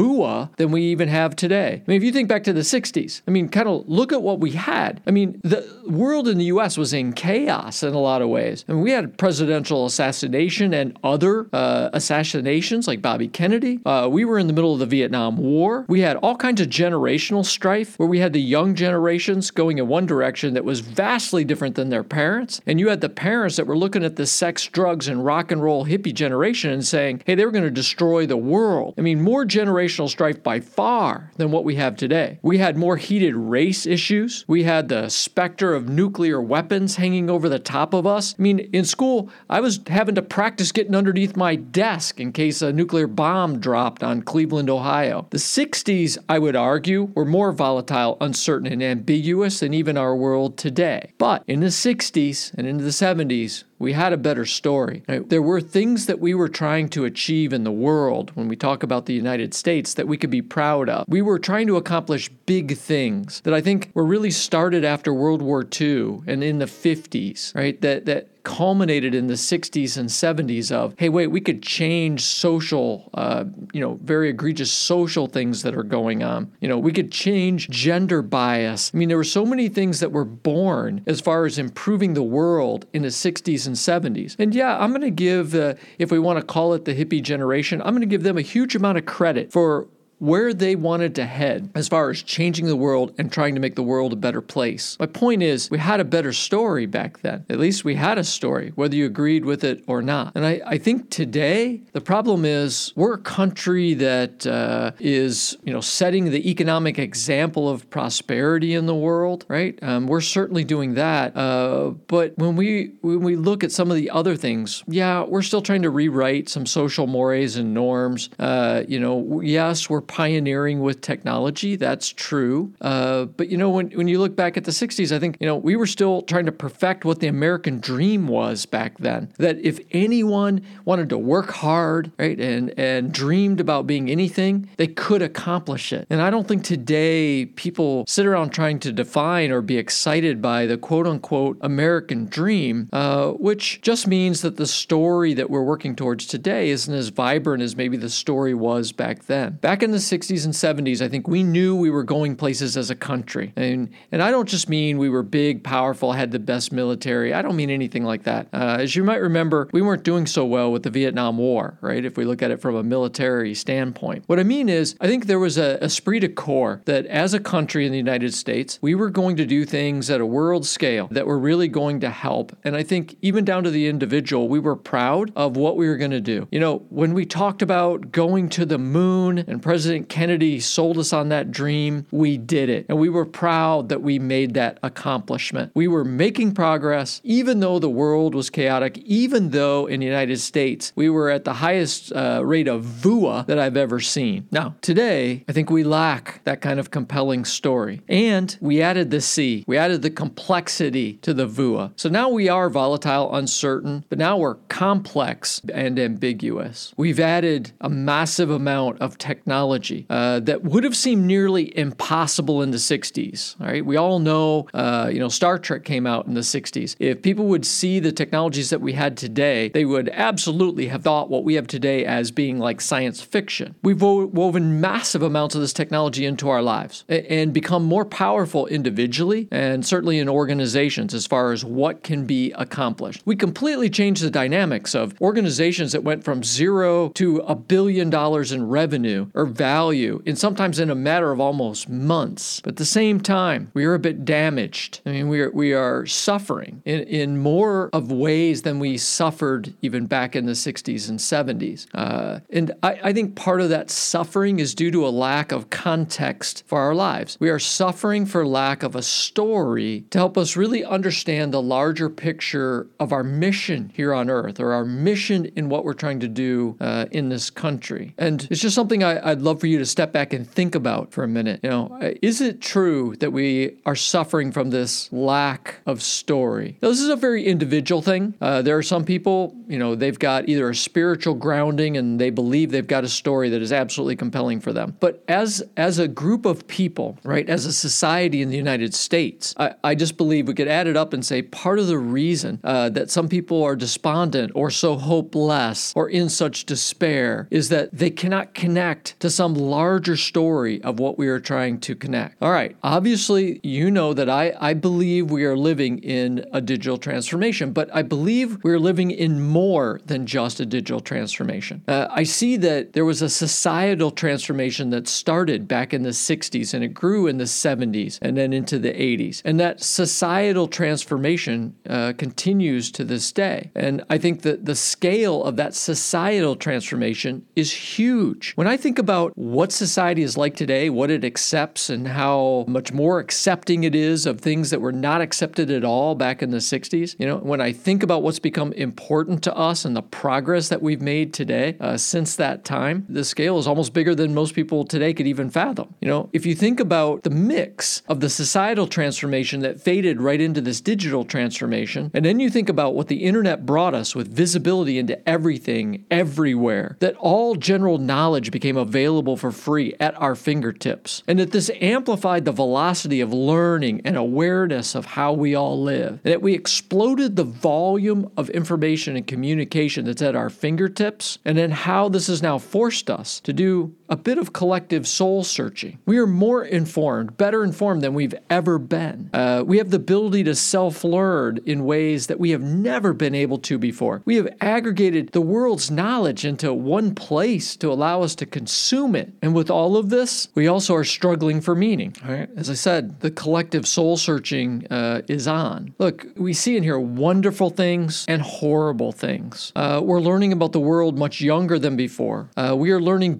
than 0.57 0.71
we 0.71 0.83
even 0.83 1.07
have 1.09 1.35
today. 1.35 1.81
I 1.85 1.91
mean, 1.91 1.97
if 1.97 2.03
you 2.03 2.11
think 2.11 2.29
back 2.29 2.43
to 2.45 2.53
the 2.53 2.61
60s, 2.61 3.21
I 3.27 3.31
mean, 3.31 3.49
kind 3.49 3.67
of 3.67 3.87
look 3.87 4.13
at 4.13 4.21
what 4.21 4.39
we 4.39 4.51
had. 4.51 5.01
I 5.05 5.11
mean, 5.11 5.41
the 5.43 5.67
world 5.87 6.27
in 6.27 6.37
the 6.37 6.45
US 6.45 6.77
was 6.77 6.93
in 6.93 7.13
chaos 7.13 7.83
in 7.83 7.93
a 7.93 7.99
lot 7.99 8.21
of 8.21 8.29
ways. 8.29 8.63
I 8.67 8.73
mean, 8.73 8.81
we 8.81 8.91
had 8.91 9.17
presidential 9.17 9.85
assassination 9.85 10.73
and 10.73 10.97
other 11.03 11.47
uh, 11.51 11.89
assassinations 11.93 12.87
like 12.87 13.01
Bobby 13.01 13.27
Kennedy. 13.27 13.79
Uh, 13.85 14.07
we 14.11 14.25
were 14.25 14.39
in 14.39 14.47
the 14.47 14.53
middle 14.53 14.73
of 14.73 14.79
the 14.79 14.85
Vietnam 14.85 15.37
War. 15.37 15.85
We 15.87 16.01
had 16.01 16.17
all 16.17 16.35
kinds 16.35 16.61
of 16.61 16.67
generational 16.67 17.45
strife 17.45 17.97
where 17.97 18.07
we 18.07 18.19
had 18.19 18.33
the 18.33 18.41
young 18.41 18.75
generations 18.75 19.51
going 19.51 19.77
in 19.79 19.87
one 19.87 20.05
direction 20.05 20.53
that 20.53 20.63
was 20.63 20.79
vastly 20.79 21.43
different 21.43 21.75
than 21.75 21.89
their 21.89 22.03
parents. 22.03 22.61
And 22.65 22.79
you 22.79 22.89
had 22.89 23.01
the 23.01 23.09
parents 23.09 23.55
that 23.57 23.67
were 23.67 23.77
looking 23.77 24.03
at 24.03 24.15
the 24.15 24.25
sex, 24.25 24.65
drugs, 24.67 25.07
and 25.07 25.25
rock 25.25 25.51
and 25.51 25.61
roll 25.61 25.85
hippie 25.85 26.13
generation 26.13 26.71
and 26.71 26.85
saying, 26.85 27.21
hey, 27.25 27.35
they 27.35 27.45
were 27.45 27.51
going 27.51 27.63
to 27.63 27.71
destroy 27.71 28.25
the 28.25 28.37
world. 28.37 28.93
I 28.97 29.01
mean, 29.01 29.21
more 29.21 29.45
generational 29.45 29.88
generational 29.89 30.09
strife 30.09 30.41
by 30.43 30.59
far 30.59 31.31
than 31.37 31.51
what 31.51 31.63
we 31.63 31.75
have 31.75 31.95
today. 31.95 32.39
We 32.41 32.57
had 32.57 32.77
more 32.77 32.97
heated 32.97 33.35
race 33.35 33.85
issues. 33.85 34.45
We 34.47 34.63
had 34.63 34.89
the 34.89 35.09
specter 35.09 35.73
of 35.73 35.89
nuclear 35.89 36.41
weapons 36.41 36.95
hanging 36.95 37.29
over 37.29 37.49
the 37.49 37.59
top 37.59 37.93
of 37.93 38.05
us. 38.05 38.35
I 38.37 38.41
mean, 38.41 38.59
in 38.59 38.85
school, 38.85 39.29
I 39.49 39.59
was 39.59 39.79
having 39.87 40.15
to 40.15 40.21
practice 40.21 40.71
getting 40.71 40.95
underneath 40.95 41.35
my 41.35 41.55
desk 41.55 42.19
in 42.19 42.31
case 42.31 42.61
a 42.61 42.73
nuclear 42.73 43.07
bomb 43.07 43.59
dropped 43.59 44.03
on 44.03 44.21
Cleveland, 44.21 44.69
Ohio. 44.69 45.27
The 45.31 45.37
60s, 45.37 46.17
I 46.27 46.39
would 46.39 46.55
argue, 46.55 47.11
were 47.15 47.25
more 47.25 47.51
volatile, 47.51 48.17
uncertain, 48.21 48.71
and 48.71 48.83
ambiguous 48.83 49.59
than 49.59 49.73
even 49.73 49.97
our 49.97 50.15
world 50.15 50.57
today. 50.57 51.13
But 51.17 51.43
in 51.47 51.61
the 51.61 51.67
60s 51.67 52.53
and 52.53 52.67
into 52.67 52.83
the 52.83 52.89
70s, 52.89 53.63
we 53.79 53.93
had 53.93 54.13
a 54.13 54.17
better 54.17 54.45
story. 54.45 55.03
There 55.07 55.41
were 55.41 55.61
things 55.61 56.05
that 56.05 56.19
we 56.19 56.35
were 56.35 56.49
trying 56.49 56.89
to 56.89 57.05
achieve 57.05 57.53
in 57.53 57.63
the 57.63 57.71
world 57.71 58.31
when 58.35 58.47
we 58.47 58.55
talk 58.55 58.83
about 58.83 59.05
the 59.05 59.13
United 59.13 59.53
States 59.53 59.93
that 59.93 60.07
we 60.07 60.17
could 60.17 60.29
be 60.29 60.41
proud 60.41 60.89
of. 60.89 61.05
We 61.07 61.21
were 61.21 61.39
trying 61.39 61.67
to 61.67 61.77
accomplish 61.77 62.29
big 62.45 62.77
things 62.77 63.41
that 63.41 63.53
I 63.53 63.61
think 63.61 63.89
were 63.93 64.05
really 64.05 64.31
started 64.31 64.83
after 64.83 65.13
World 65.13 65.41
War 65.41 65.65
II 65.79 66.21
and 66.27 66.43
in 66.43 66.59
the 66.59 66.65
50s, 66.65 67.55
right? 67.55 67.79
That 67.81 68.05
that 68.05 68.38
culminated 68.49 69.13
in 69.13 69.27
the 69.27 69.35
60s 69.35 69.95
and 69.95 70.09
70s 70.09 70.71
of 70.71 70.95
hey 70.97 71.07
wait 71.07 71.27
we 71.27 71.39
could 71.39 71.61
change 71.61 72.21
social 72.21 73.07
uh, 73.13 73.45
you 73.73 73.79
know 73.79 73.99
very 74.01 74.29
egregious 74.29 74.71
social 74.71 75.27
things 75.27 75.61
that 75.61 75.75
are 75.75 75.83
going 75.83 76.23
on. 76.23 76.51
You 76.59 76.67
know 76.67 76.79
we 76.79 76.91
could 76.91 77.11
change 77.11 77.69
gender 77.69 78.23
bias. 78.23 78.91
I 78.91 78.97
mean 78.97 79.07
there 79.07 79.17
were 79.17 79.23
so 79.23 79.45
many 79.45 79.69
things 79.69 79.99
that 79.99 80.11
were 80.11 80.25
born 80.25 81.03
as 81.05 81.21
far 81.21 81.45
as 81.45 81.59
improving 81.59 82.15
the 82.15 82.23
world 82.23 82.87
in 82.91 83.03
the 83.03 83.09
60s 83.09 83.67
and 83.67 83.75
70s 83.75 84.35
and 84.39 84.55
yeah 84.55 84.77
i'm 84.79 84.89
going 84.89 85.01
to 85.01 85.11
give 85.11 85.53
uh, 85.53 85.75
if 85.99 86.11
we 86.11 86.19
want 86.19 86.39
to 86.39 86.45
call 86.45 86.73
it 86.73 86.85
the 86.85 86.95
hippie 86.95 87.21
generation 87.21 87.81
i'm 87.81 87.91
going 87.91 88.01
to 88.01 88.07
give 88.07 88.23
them 88.23 88.37
a 88.37 88.41
huge 88.41 88.75
amount 88.75 88.97
of 88.97 89.05
credit 89.05 89.51
for 89.51 89.87
where 90.19 90.53
they 90.53 90.75
wanted 90.75 91.15
to 91.15 91.25
head 91.25 91.69
as 91.75 91.87
far 91.87 92.09
as 92.09 92.21
changing 92.21 92.67
the 92.67 92.75
world 92.75 93.13
and 93.17 93.31
trying 93.31 93.55
to 93.55 93.61
make 93.61 93.75
the 93.75 93.83
world 93.83 94.13
a 94.13 94.15
better 94.15 94.41
place. 94.41 94.97
My 94.99 95.05
point 95.05 95.41
is, 95.41 95.71
we 95.71 95.79
had 95.79 95.99
a 95.99 96.05
better 96.05 96.33
story 96.33 96.85
back 96.85 97.21
then. 97.21 97.45
At 97.49 97.59
least 97.59 97.83
we 97.83 97.95
had 97.95 98.17
a 98.17 98.23
story, 98.23 98.71
whether 98.75 98.95
you 98.95 99.05
agreed 99.05 99.45
with 99.45 99.63
it 99.63 99.83
or 99.87 100.01
not. 100.01 100.33
And 100.35 100.45
I, 100.45 100.61
I 100.65 100.77
think 100.77 101.09
today, 101.09 101.81
the 101.93 102.01
problem 102.01 102.45
is 102.45 102.93
we're 102.95 103.15
a 103.15 103.17
country 103.17 103.93
that 103.95 104.45
uh, 104.45 104.91
is, 104.99 105.57
you 105.63 105.73
know, 105.73 105.81
setting 105.81 106.25
the 106.31 106.49
economic 106.49 106.99
example 106.99 107.69
of 107.69 107.89
prosperity 107.89 108.73
in 108.73 108.85
the 108.85 108.95
world, 108.95 109.45
right? 109.47 109.77
Um, 109.81 110.07
we're 110.07 110.21
certainly 110.21 110.63
doing 110.63 110.95
that. 110.95 111.35
Uh, 111.35 111.91
but 112.07 112.37
when 112.37 112.55
we 112.55 112.91
when 113.01 113.21
we 113.21 113.35
look 113.35 113.63
at 113.63 113.71
some 113.71 113.89
of 113.89 113.97
the 113.97 114.09
other 114.09 114.35
things, 114.35 114.83
yeah, 114.87 115.23
we're 115.23 115.41
still 115.41 115.61
trying 115.61 115.81
to 115.83 115.89
rewrite 115.89 116.49
some 116.49 116.65
social 116.65 117.07
mores 117.07 117.55
and 117.55 117.73
norms. 117.73 118.29
Uh, 118.37 118.83
you 118.87 118.99
know, 118.99 119.41
yes, 119.41 119.89
we're 119.89 120.01
pioneering 120.09 120.81
with 120.81 121.01
technology. 121.01 121.75
That's 121.75 122.09
true. 122.09 122.73
Uh, 122.81 123.25
but 123.25 123.47
you 123.47 123.57
know, 123.57 123.69
when, 123.69 123.91
when 123.91 124.07
you 124.07 124.19
look 124.19 124.35
back 124.35 124.57
at 124.57 124.65
the 124.65 124.71
60s, 124.71 125.15
I 125.15 125.19
think, 125.19 125.37
you 125.39 125.45
know, 125.45 125.55
we 125.55 125.75
were 125.75 125.85
still 125.85 126.23
trying 126.23 126.47
to 126.47 126.51
perfect 126.51 127.05
what 127.05 127.19
the 127.19 127.27
American 127.27 127.79
dream 127.79 128.27
was 128.27 128.65
back 128.65 128.97
then. 128.97 129.31
That 129.37 129.59
if 129.59 129.79
anyone 129.91 130.61
wanted 130.83 131.09
to 131.09 131.17
work 131.17 131.51
hard, 131.51 132.11
right, 132.17 132.39
and, 132.39 132.77
and 132.77 133.13
dreamed 133.13 133.61
about 133.61 133.85
being 133.85 134.09
anything, 134.09 134.67
they 134.77 134.87
could 134.87 135.21
accomplish 135.21 135.93
it. 135.93 136.07
And 136.09 136.21
I 136.21 136.31
don't 136.31 136.47
think 136.47 136.63
today 136.63 137.45
people 137.45 138.03
sit 138.07 138.25
around 138.25 138.49
trying 138.49 138.79
to 138.79 138.91
define 138.91 139.51
or 139.51 139.61
be 139.61 139.77
excited 139.77 140.41
by 140.41 140.65
the 140.65 140.77
quote 140.77 141.05
unquote 141.05 141.59
American 141.61 142.25
dream, 142.25 142.89
uh, 142.91 143.29
which 143.33 143.81
just 143.81 144.07
means 144.07 144.41
that 144.41 144.57
the 144.57 144.65
story 144.65 145.35
that 145.35 145.51
we're 145.51 145.63
working 145.63 145.95
towards 145.95 146.25
today 146.25 146.69
isn't 146.69 146.93
as 146.93 147.09
vibrant 147.09 147.61
as 147.61 147.75
maybe 147.75 147.95
the 147.95 148.09
story 148.09 148.55
was 148.55 148.91
back 148.91 149.25
then. 149.25 149.53
Back 149.61 149.83
in 149.83 149.91
the 149.91 149.98
the 149.99 150.17
60s 150.17 150.45
and 150.45 150.53
70s, 150.53 151.01
I 151.01 151.09
think 151.09 151.27
we 151.27 151.43
knew 151.43 151.75
we 151.75 151.89
were 151.89 152.03
going 152.03 152.35
places 152.35 152.77
as 152.77 152.89
a 152.89 152.95
country. 152.95 153.51
And, 153.55 153.89
and 154.11 154.23
I 154.23 154.31
don't 154.31 154.47
just 154.47 154.69
mean 154.69 154.97
we 154.97 155.09
were 155.09 155.23
big, 155.23 155.63
powerful, 155.63 156.13
had 156.13 156.31
the 156.31 156.39
best 156.39 156.71
military. 156.71 157.33
I 157.33 157.41
don't 157.41 157.55
mean 157.55 157.69
anything 157.69 158.03
like 158.03 158.23
that. 158.23 158.47
Uh, 158.53 158.77
as 158.79 158.95
you 158.95 159.03
might 159.03 159.21
remember, 159.21 159.69
we 159.73 159.81
weren't 159.81 160.03
doing 160.03 160.25
so 160.25 160.45
well 160.45 160.71
with 160.71 160.83
the 160.83 160.89
Vietnam 160.89 161.37
War, 161.37 161.77
right? 161.81 162.03
If 162.03 162.17
we 162.17 162.25
look 162.25 162.41
at 162.41 162.51
it 162.51 162.61
from 162.61 162.75
a 162.75 162.83
military 162.83 163.53
standpoint. 163.53 164.23
What 164.27 164.39
I 164.39 164.43
mean 164.43 164.69
is, 164.69 164.95
I 165.01 165.07
think 165.07 165.25
there 165.25 165.39
was 165.39 165.57
a 165.57 165.83
esprit 165.83 166.19
de 166.21 166.29
corps 166.29 166.81
that 166.85 167.05
as 167.07 167.33
a 167.33 167.39
country 167.39 167.85
in 167.85 167.91
the 167.91 167.97
United 167.97 168.33
States, 168.33 168.79
we 168.81 168.95
were 168.95 169.09
going 169.09 169.35
to 169.37 169.45
do 169.45 169.65
things 169.65 170.09
at 170.09 170.21
a 170.21 170.25
world 170.25 170.65
scale 170.65 171.07
that 171.11 171.27
were 171.27 171.39
really 171.39 171.67
going 171.67 171.99
to 172.01 172.09
help. 172.09 172.55
And 172.63 172.75
I 172.75 172.83
think 172.83 173.17
even 173.21 173.43
down 173.43 173.63
to 173.63 173.71
the 173.71 173.87
individual, 173.87 174.47
we 174.47 174.59
were 174.59 174.75
proud 174.75 175.31
of 175.35 175.57
what 175.57 175.75
we 175.75 175.87
were 175.87 175.97
going 175.97 176.11
to 176.11 176.21
do. 176.21 176.47
You 176.51 176.59
know, 176.59 176.77
when 176.89 177.13
we 177.13 177.25
talked 177.25 177.61
about 177.61 178.11
going 178.11 178.49
to 178.49 178.65
the 178.65 178.77
moon 178.77 179.39
and 179.39 179.61
President 179.61 179.88
Kennedy 180.09 180.59
sold 180.59 180.97
us 180.97 181.13
on 181.13 181.29
that 181.29 181.51
dream, 181.51 182.05
we 182.11 182.37
did 182.37 182.69
it. 182.69 182.85
And 182.89 182.99
we 182.99 183.09
were 183.09 183.25
proud 183.25 183.89
that 183.89 184.01
we 184.01 184.19
made 184.19 184.53
that 184.53 184.79
accomplishment. 184.83 185.71
We 185.75 185.87
were 185.87 186.05
making 186.05 186.53
progress, 186.53 187.21
even 187.23 187.59
though 187.59 187.79
the 187.79 187.89
world 187.89 188.35
was 188.35 188.49
chaotic, 188.49 188.97
even 188.99 189.49
though 189.49 189.85
in 189.85 189.99
the 189.99 190.05
United 190.05 190.39
States 190.39 190.93
we 190.95 191.09
were 191.09 191.29
at 191.29 191.45
the 191.45 191.53
highest 191.53 192.11
uh, 192.13 192.41
rate 192.43 192.67
of 192.67 192.83
VUA 192.83 193.47
that 193.47 193.59
I've 193.59 193.77
ever 193.77 193.99
seen. 193.99 194.47
Now, 194.51 194.75
today, 194.81 195.43
I 195.47 195.51
think 195.51 195.69
we 195.69 195.83
lack 195.83 196.43
that 196.43 196.61
kind 196.61 196.79
of 196.79 196.91
compelling 196.91 197.45
story. 197.45 198.01
And 198.07 198.55
we 198.61 198.81
added 198.81 199.11
the 199.11 199.21
C, 199.21 199.63
we 199.67 199.77
added 199.77 200.01
the 200.01 200.09
complexity 200.09 201.13
to 201.21 201.33
the 201.33 201.47
VUA. 201.47 201.93
So 201.95 202.09
now 202.09 202.29
we 202.29 202.49
are 202.49 202.69
volatile, 202.69 203.33
uncertain, 203.35 204.05
but 204.09 204.17
now 204.17 204.37
we're 204.37 204.55
complex 204.69 205.61
and 205.73 205.99
ambiguous. 205.99 206.93
We've 206.97 207.19
added 207.19 207.71
a 207.81 207.89
massive 207.89 208.49
amount 208.49 208.99
of 209.01 209.17
technology 209.17 209.78
uh, 210.09 210.39
that 210.41 210.63
would 210.63 210.83
have 210.83 210.95
seemed 210.95 211.25
nearly 211.25 211.77
impossible 211.77 212.61
in 212.61 212.71
the 212.71 212.77
60s. 212.77 213.59
All 213.59 213.67
right, 213.67 213.85
we 213.85 213.95
all 213.95 214.19
know, 214.19 214.67
uh, 214.73 215.09
you 215.11 215.19
know, 215.19 215.29
Star 215.29 215.57
Trek 215.59 215.83
came 215.83 216.05
out 216.05 216.27
in 216.27 216.33
the 216.33 216.41
60s. 216.41 216.95
If 216.99 217.21
people 217.21 217.45
would 217.45 217.65
see 217.65 217.99
the 217.99 218.11
technologies 218.11 218.69
that 218.69 218.81
we 218.81 218.93
had 218.93 219.17
today, 219.17 219.69
they 219.69 219.85
would 219.85 220.09
absolutely 220.09 220.87
have 220.87 221.03
thought 221.03 221.29
what 221.29 221.43
we 221.43 221.55
have 221.55 221.67
today 221.67 222.05
as 222.05 222.31
being 222.31 222.59
like 222.59 222.81
science 222.81 223.21
fiction. 223.21 223.75
We've 223.83 224.01
wo- 224.01 224.25
woven 224.25 224.81
massive 224.81 225.21
amounts 225.21 225.55
of 225.55 225.61
this 225.61 225.73
technology 225.73 226.25
into 226.25 226.49
our 226.49 226.61
lives 226.61 227.03
and 227.07 227.53
become 227.53 227.83
more 227.83 228.05
powerful 228.05 228.67
individually 228.67 229.47
and 229.51 229.85
certainly 229.85 230.19
in 230.19 230.29
organizations 230.29 231.13
as 231.13 231.25
far 231.27 231.51
as 231.51 231.63
what 231.63 232.03
can 232.03 232.25
be 232.25 232.51
accomplished. 232.53 233.21
We 233.25 233.35
completely 233.35 233.89
changed 233.89 234.23
the 234.23 234.29
dynamics 234.29 234.95
of 234.95 235.19
organizations 235.21 235.91
that 235.91 236.03
went 236.03 236.23
from 236.23 236.43
zero 236.43 237.09
to 237.09 237.37
a 237.39 237.55
billion 237.55 238.09
dollars 238.09 238.51
in 238.51 238.67
revenue 238.67 239.27
or 239.33 239.45
value, 239.59 240.23
and 240.25 240.37
sometimes 240.37 240.79
in 240.79 240.89
a 240.89 240.95
matter 240.95 241.33
of 241.33 241.41
almost 241.41 241.89
months. 241.89 242.61
But 242.61 242.71
at 242.71 242.77
the 242.77 242.85
same 242.85 243.19
time, 243.19 243.69
we 243.73 243.83
are 243.83 243.93
a 243.93 243.99
bit 243.99 244.23
damaged. 244.23 245.01
I 245.05 245.09
mean, 245.09 245.27
we 245.27 245.41
are, 245.41 245.51
we 245.51 245.73
are 245.73 246.05
suffering 246.05 246.81
in, 246.85 247.01
in 247.01 247.37
more 247.37 247.89
of 247.91 248.09
ways 248.09 248.61
than 248.61 248.79
we 248.79 248.97
suffered 248.97 249.73
even 249.81 250.05
back 250.05 250.33
in 250.33 250.45
the 250.45 250.53
60s 250.53 251.09
and 251.09 251.19
70s. 251.19 251.87
Uh, 251.93 252.39
and 252.49 252.71
I, 252.81 252.99
I 253.03 253.13
think 253.13 253.35
part 253.35 253.59
of 253.59 253.67
that 253.69 253.89
suffering 253.89 254.59
is 254.59 254.73
due 254.73 254.91
to 254.91 255.05
a 255.05 255.09
lack 255.09 255.51
of 255.51 255.69
context 255.69 256.63
for 256.65 256.79
our 256.79 256.95
lives. 256.95 257.35
We 257.41 257.49
are 257.49 257.59
suffering 257.59 258.25
for 258.25 258.47
lack 258.47 258.81
of 258.81 258.95
a 258.95 259.01
story 259.01 260.05
to 260.11 260.17
help 260.17 260.37
us 260.37 260.55
really 260.55 260.85
understand 260.85 261.53
the 261.53 261.61
larger 261.61 262.09
picture 262.09 262.87
of 262.97 263.11
our 263.11 263.25
mission 263.25 263.91
here 263.93 264.13
on 264.13 264.29
earth 264.29 264.61
or 264.61 264.71
our 264.71 264.85
mission 264.85 265.47
in 265.57 265.67
what 265.67 265.83
we're 265.83 265.93
trying 265.93 266.21
to 266.21 266.29
do 266.29 266.77
uh, 266.79 267.07
in 267.11 267.27
this 267.27 267.49
country. 267.49 268.13
And 268.17 268.47
it's 268.49 268.61
just 268.61 268.75
something 268.75 269.03
I, 269.03 269.31
I'd 269.31 269.41
love 269.41 269.48
for 269.55 269.67
you 269.67 269.77
to 269.79 269.85
step 269.85 270.11
back 270.11 270.33
and 270.33 270.49
think 270.49 270.75
about 270.75 271.11
for 271.11 271.23
a 271.23 271.27
minute. 271.27 271.59
You 271.63 271.69
know, 271.69 272.15
is 272.21 272.41
it 272.41 272.61
true 272.61 273.15
that 273.19 273.31
we 273.31 273.77
are 273.85 273.95
suffering 273.95 274.51
from 274.51 274.69
this 274.69 275.11
lack 275.11 275.79
of 275.85 276.01
story? 276.01 276.77
Now, 276.81 276.89
this 276.89 277.01
is 277.01 277.09
a 277.09 277.15
very 277.15 277.45
individual 277.45 278.01
thing. 278.01 278.33
Uh, 278.41 278.61
there 278.61 278.77
are 278.77 278.83
some 278.83 279.03
people, 279.05 279.55
you 279.67 279.79
know, 279.79 279.95
they've 279.95 280.17
got 280.17 280.49
either 280.49 280.69
a 280.69 280.75
spiritual 280.75 281.35
grounding 281.35 281.97
and 281.97 282.19
they 282.19 282.29
believe 282.29 282.71
they've 282.71 282.85
got 282.85 283.03
a 283.03 283.09
story 283.09 283.49
that 283.49 283.61
is 283.61 283.71
absolutely 283.71 284.15
compelling 284.15 284.59
for 284.59 284.73
them. 284.73 284.95
But 284.99 285.23
as 285.27 285.63
as 285.77 285.99
a 285.99 286.07
group 286.07 286.45
of 286.45 286.67
people, 286.67 287.17
right, 287.23 287.47
as 287.49 287.65
a 287.65 287.73
society 287.73 288.41
in 288.41 288.49
the 288.49 288.57
United 288.57 288.93
States, 288.93 289.53
I, 289.57 289.73
I 289.83 289.95
just 289.95 290.17
believe 290.17 290.47
we 290.47 290.53
could 290.53 290.67
add 290.67 290.87
it 290.87 290.97
up 290.97 291.13
and 291.13 291.25
say 291.25 291.41
part 291.41 291.79
of 291.79 291.87
the 291.87 291.97
reason 291.97 292.59
uh, 292.63 292.89
that 292.89 293.09
some 293.09 293.29
people 293.29 293.63
are 293.63 293.75
despondent 293.75 294.51
or 294.55 294.69
so 294.69 294.95
hopeless 294.95 295.93
or 295.95 296.09
in 296.09 296.29
such 296.29 296.65
despair 296.65 297.47
is 297.51 297.69
that 297.69 297.89
they 297.91 298.09
cannot 298.09 298.53
connect 298.53 299.19
to 299.19 299.29
some 299.39 299.53
larger 299.53 300.17
story 300.17 300.83
of 300.83 300.99
what 300.99 301.17
we 301.17 301.29
are 301.29 301.39
trying 301.39 301.79
to 301.79 301.95
connect. 301.95 302.35
All 302.41 302.51
right, 302.51 302.75
obviously, 302.83 303.61
you 303.63 303.89
know 303.89 304.13
that 304.13 304.29
I, 304.29 304.53
I 304.59 304.73
believe 304.73 305.31
we 305.31 305.45
are 305.45 305.55
living 305.55 305.99
in 305.99 306.45
a 306.51 306.59
digital 306.59 306.97
transformation, 306.97 307.71
but 307.71 307.89
I 307.95 308.01
believe 308.01 308.61
we're 308.65 308.79
living 308.79 309.11
in 309.11 309.39
more 309.41 310.01
than 310.05 310.25
just 310.25 310.59
a 310.59 310.65
digital 310.65 310.99
transformation. 310.99 311.81
Uh, 311.87 312.07
I 312.09 312.23
see 312.23 312.57
that 312.57 312.91
there 312.91 313.05
was 313.05 313.21
a 313.21 313.29
societal 313.29 314.11
transformation 314.11 314.89
that 314.89 315.07
started 315.07 315.69
back 315.69 315.93
in 315.93 316.03
the 316.03 316.09
60s 316.09 316.73
and 316.73 316.83
it 316.83 316.89
grew 316.89 317.25
in 317.27 317.37
the 317.37 317.45
70s 317.45 318.19
and 318.21 318.35
then 318.35 318.51
into 318.51 318.77
the 318.77 318.91
80s. 318.91 319.41
And 319.45 319.57
that 319.61 319.79
societal 319.79 320.67
transformation 320.67 321.77
uh, 321.89 322.11
continues 322.17 322.91
to 322.91 323.05
this 323.05 323.31
day. 323.31 323.71
And 323.73 324.03
I 324.09 324.17
think 324.17 324.41
that 324.41 324.65
the 324.65 324.75
scale 324.75 325.45
of 325.45 325.55
that 325.55 325.75
societal 325.75 326.57
transformation 326.57 327.45
is 327.55 327.71
huge. 327.71 328.51
When 328.55 328.67
I 328.67 328.75
think 328.75 328.99
about 329.29 329.37
what 329.37 329.71
society 329.71 330.23
is 330.23 330.37
like 330.37 330.55
today, 330.55 330.89
what 330.89 331.09
it 331.09 331.23
accepts, 331.23 331.89
and 331.89 332.07
how 332.07 332.65
much 332.67 332.91
more 332.91 333.19
accepting 333.19 333.83
it 333.83 333.95
is 333.95 334.25
of 334.25 334.41
things 334.41 334.69
that 334.69 334.81
were 334.81 334.91
not 334.91 335.21
accepted 335.21 335.69
at 335.69 335.83
all 335.83 336.15
back 336.15 336.41
in 336.41 336.51
the 336.51 336.57
60s, 336.57 337.15
you 337.19 337.25
know, 337.25 337.37
when 337.37 337.61
I 337.61 337.71
think 337.71 338.03
about 338.03 338.23
what's 338.23 338.39
become 338.39 338.73
important 338.73 339.43
to 339.43 339.55
us 339.55 339.85
and 339.85 339.95
the 339.95 340.01
progress 340.01 340.69
that 340.69 340.81
we've 340.81 341.01
made 341.01 341.33
today 341.33 341.77
uh, 341.79 341.97
since 341.97 342.35
that 342.35 342.65
time, 342.65 343.05
the 343.09 343.23
scale 343.23 343.57
is 343.57 343.67
almost 343.67 343.93
bigger 343.93 344.15
than 344.15 344.33
most 344.33 344.53
people 344.53 344.85
today 344.85 345.13
could 345.13 345.27
even 345.27 345.49
fathom. 345.49 345.93
You 346.01 346.07
know, 346.07 346.29
if 346.33 346.45
you 346.45 346.55
think 346.55 346.79
about 346.79 347.23
the 347.23 347.29
mix 347.29 348.01
of 348.07 348.19
the 348.19 348.29
societal 348.29 348.87
transformation 348.87 349.61
that 349.61 349.81
faded 349.81 350.21
right 350.21 350.41
into 350.41 350.61
this 350.61 350.81
digital 350.81 351.25
transformation, 351.25 352.11
and 352.13 352.25
then 352.25 352.39
you 352.39 352.49
think 352.49 352.69
about 352.69 352.95
what 352.95 353.07
the 353.07 353.23
internet 353.23 353.65
brought 353.65 353.93
us 353.93 354.15
with 354.15 354.33
visibility 354.33 354.97
into 354.97 355.27
everything, 355.27 356.05
everywhere, 356.09 356.97
that 356.99 357.15
all 357.15 357.55
general 357.55 357.97
knowledge 357.97 358.51
became 358.51 358.77
available 358.77 359.18
for 359.19 359.51
free 359.51 359.95
at 359.99 360.19
our 360.21 360.35
fingertips, 360.35 361.23
and 361.27 361.39
that 361.39 361.51
this 361.51 361.69
amplified 361.81 362.45
the 362.45 362.51
velocity 362.51 363.21
of 363.21 363.33
learning 363.33 364.01
and 364.05 364.15
awareness 364.17 364.95
of 364.95 365.05
how 365.05 365.33
we 365.33 365.55
all 365.55 365.81
live, 365.81 366.19
and 366.23 366.33
that 366.33 366.41
we 366.41 366.53
exploded 366.53 367.35
the 367.35 367.43
volume 367.43 368.31
of 368.37 368.49
information 368.51 369.15
and 369.15 369.27
communication 369.27 370.05
that's 370.05 370.21
at 370.21 370.35
our 370.35 370.49
fingertips, 370.49 371.39
and 371.45 371.57
then 371.57 371.71
how 371.71 372.09
this 372.09 372.27
has 372.27 372.41
now 372.41 372.57
forced 372.57 373.09
us 373.09 373.39
to 373.41 373.53
do 373.53 373.93
a 374.09 374.17
bit 374.17 374.37
of 374.37 374.53
collective 374.53 375.07
soul 375.07 375.43
searching. 375.43 375.99
We 376.05 376.17
are 376.17 376.27
more 376.27 376.63
informed, 376.63 377.37
better 377.37 377.63
informed 377.63 378.01
than 378.01 378.13
we've 378.13 378.33
ever 378.49 378.79
been. 378.79 379.29
Uh, 379.33 379.63
we 379.65 379.77
have 379.77 379.91
the 379.91 379.97
ability 379.97 380.43
to 380.45 380.55
self 380.55 381.03
learn 381.03 381.59
in 381.65 381.85
ways 381.85 382.27
that 382.27 382.39
we 382.39 382.49
have 382.51 382.61
never 382.61 383.13
been 383.13 383.35
able 383.35 383.59
to 383.59 383.77
before. 383.77 384.21
We 384.25 384.35
have 384.37 384.49
aggregated 384.61 385.31
the 385.31 385.41
world's 385.41 385.91
knowledge 385.91 386.45
into 386.45 386.73
one 386.73 387.13
place 387.13 387.75
to 387.77 387.91
allow 387.91 388.23
us 388.23 388.35
to 388.35 388.45
consume 388.45 389.15
it. 389.15 389.31
And 389.41 389.53
with 389.53 389.69
all 389.69 389.95
of 389.95 390.09
this, 390.09 390.47
we 390.55 390.67
also 390.67 390.95
are 390.95 391.03
struggling 391.03 391.61
for 391.61 391.75
meaning. 391.75 392.15
All 392.25 392.33
right? 392.33 392.49
As 392.55 392.69
I 392.69 392.73
said, 392.73 393.19
the 393.21 393.31
collective 393.31 393.87
soul 393.87 394.17
searching 394.17 394.87
uh, 394.89 395.21
is 395.27 395.47
on. 395.47 395.93
Look, 395.99 396.25
we 396.35 396.53
see 396.53 396.75
in 396.75 396.83
here 396.83 396.99
wonderful 396.99 397.69
things 397.69 398.25
and 398.27 398.41
horrible 398.41 399.11
things. 399.11 399.71
Uh, 399.75 400.01
we're 400.03 400.21
learning 400.21 400.51
about 400.53 400.71
the 400.71 400.79
world 400.79 401.17
much 401.17 401.41
younger 401.41 401.77
than 401.77 401.95
before. 401.95 402.49
Uh, 402.57 402.75
we 402.77 402.91
are 402.91 403.01
learning 403.01 403.35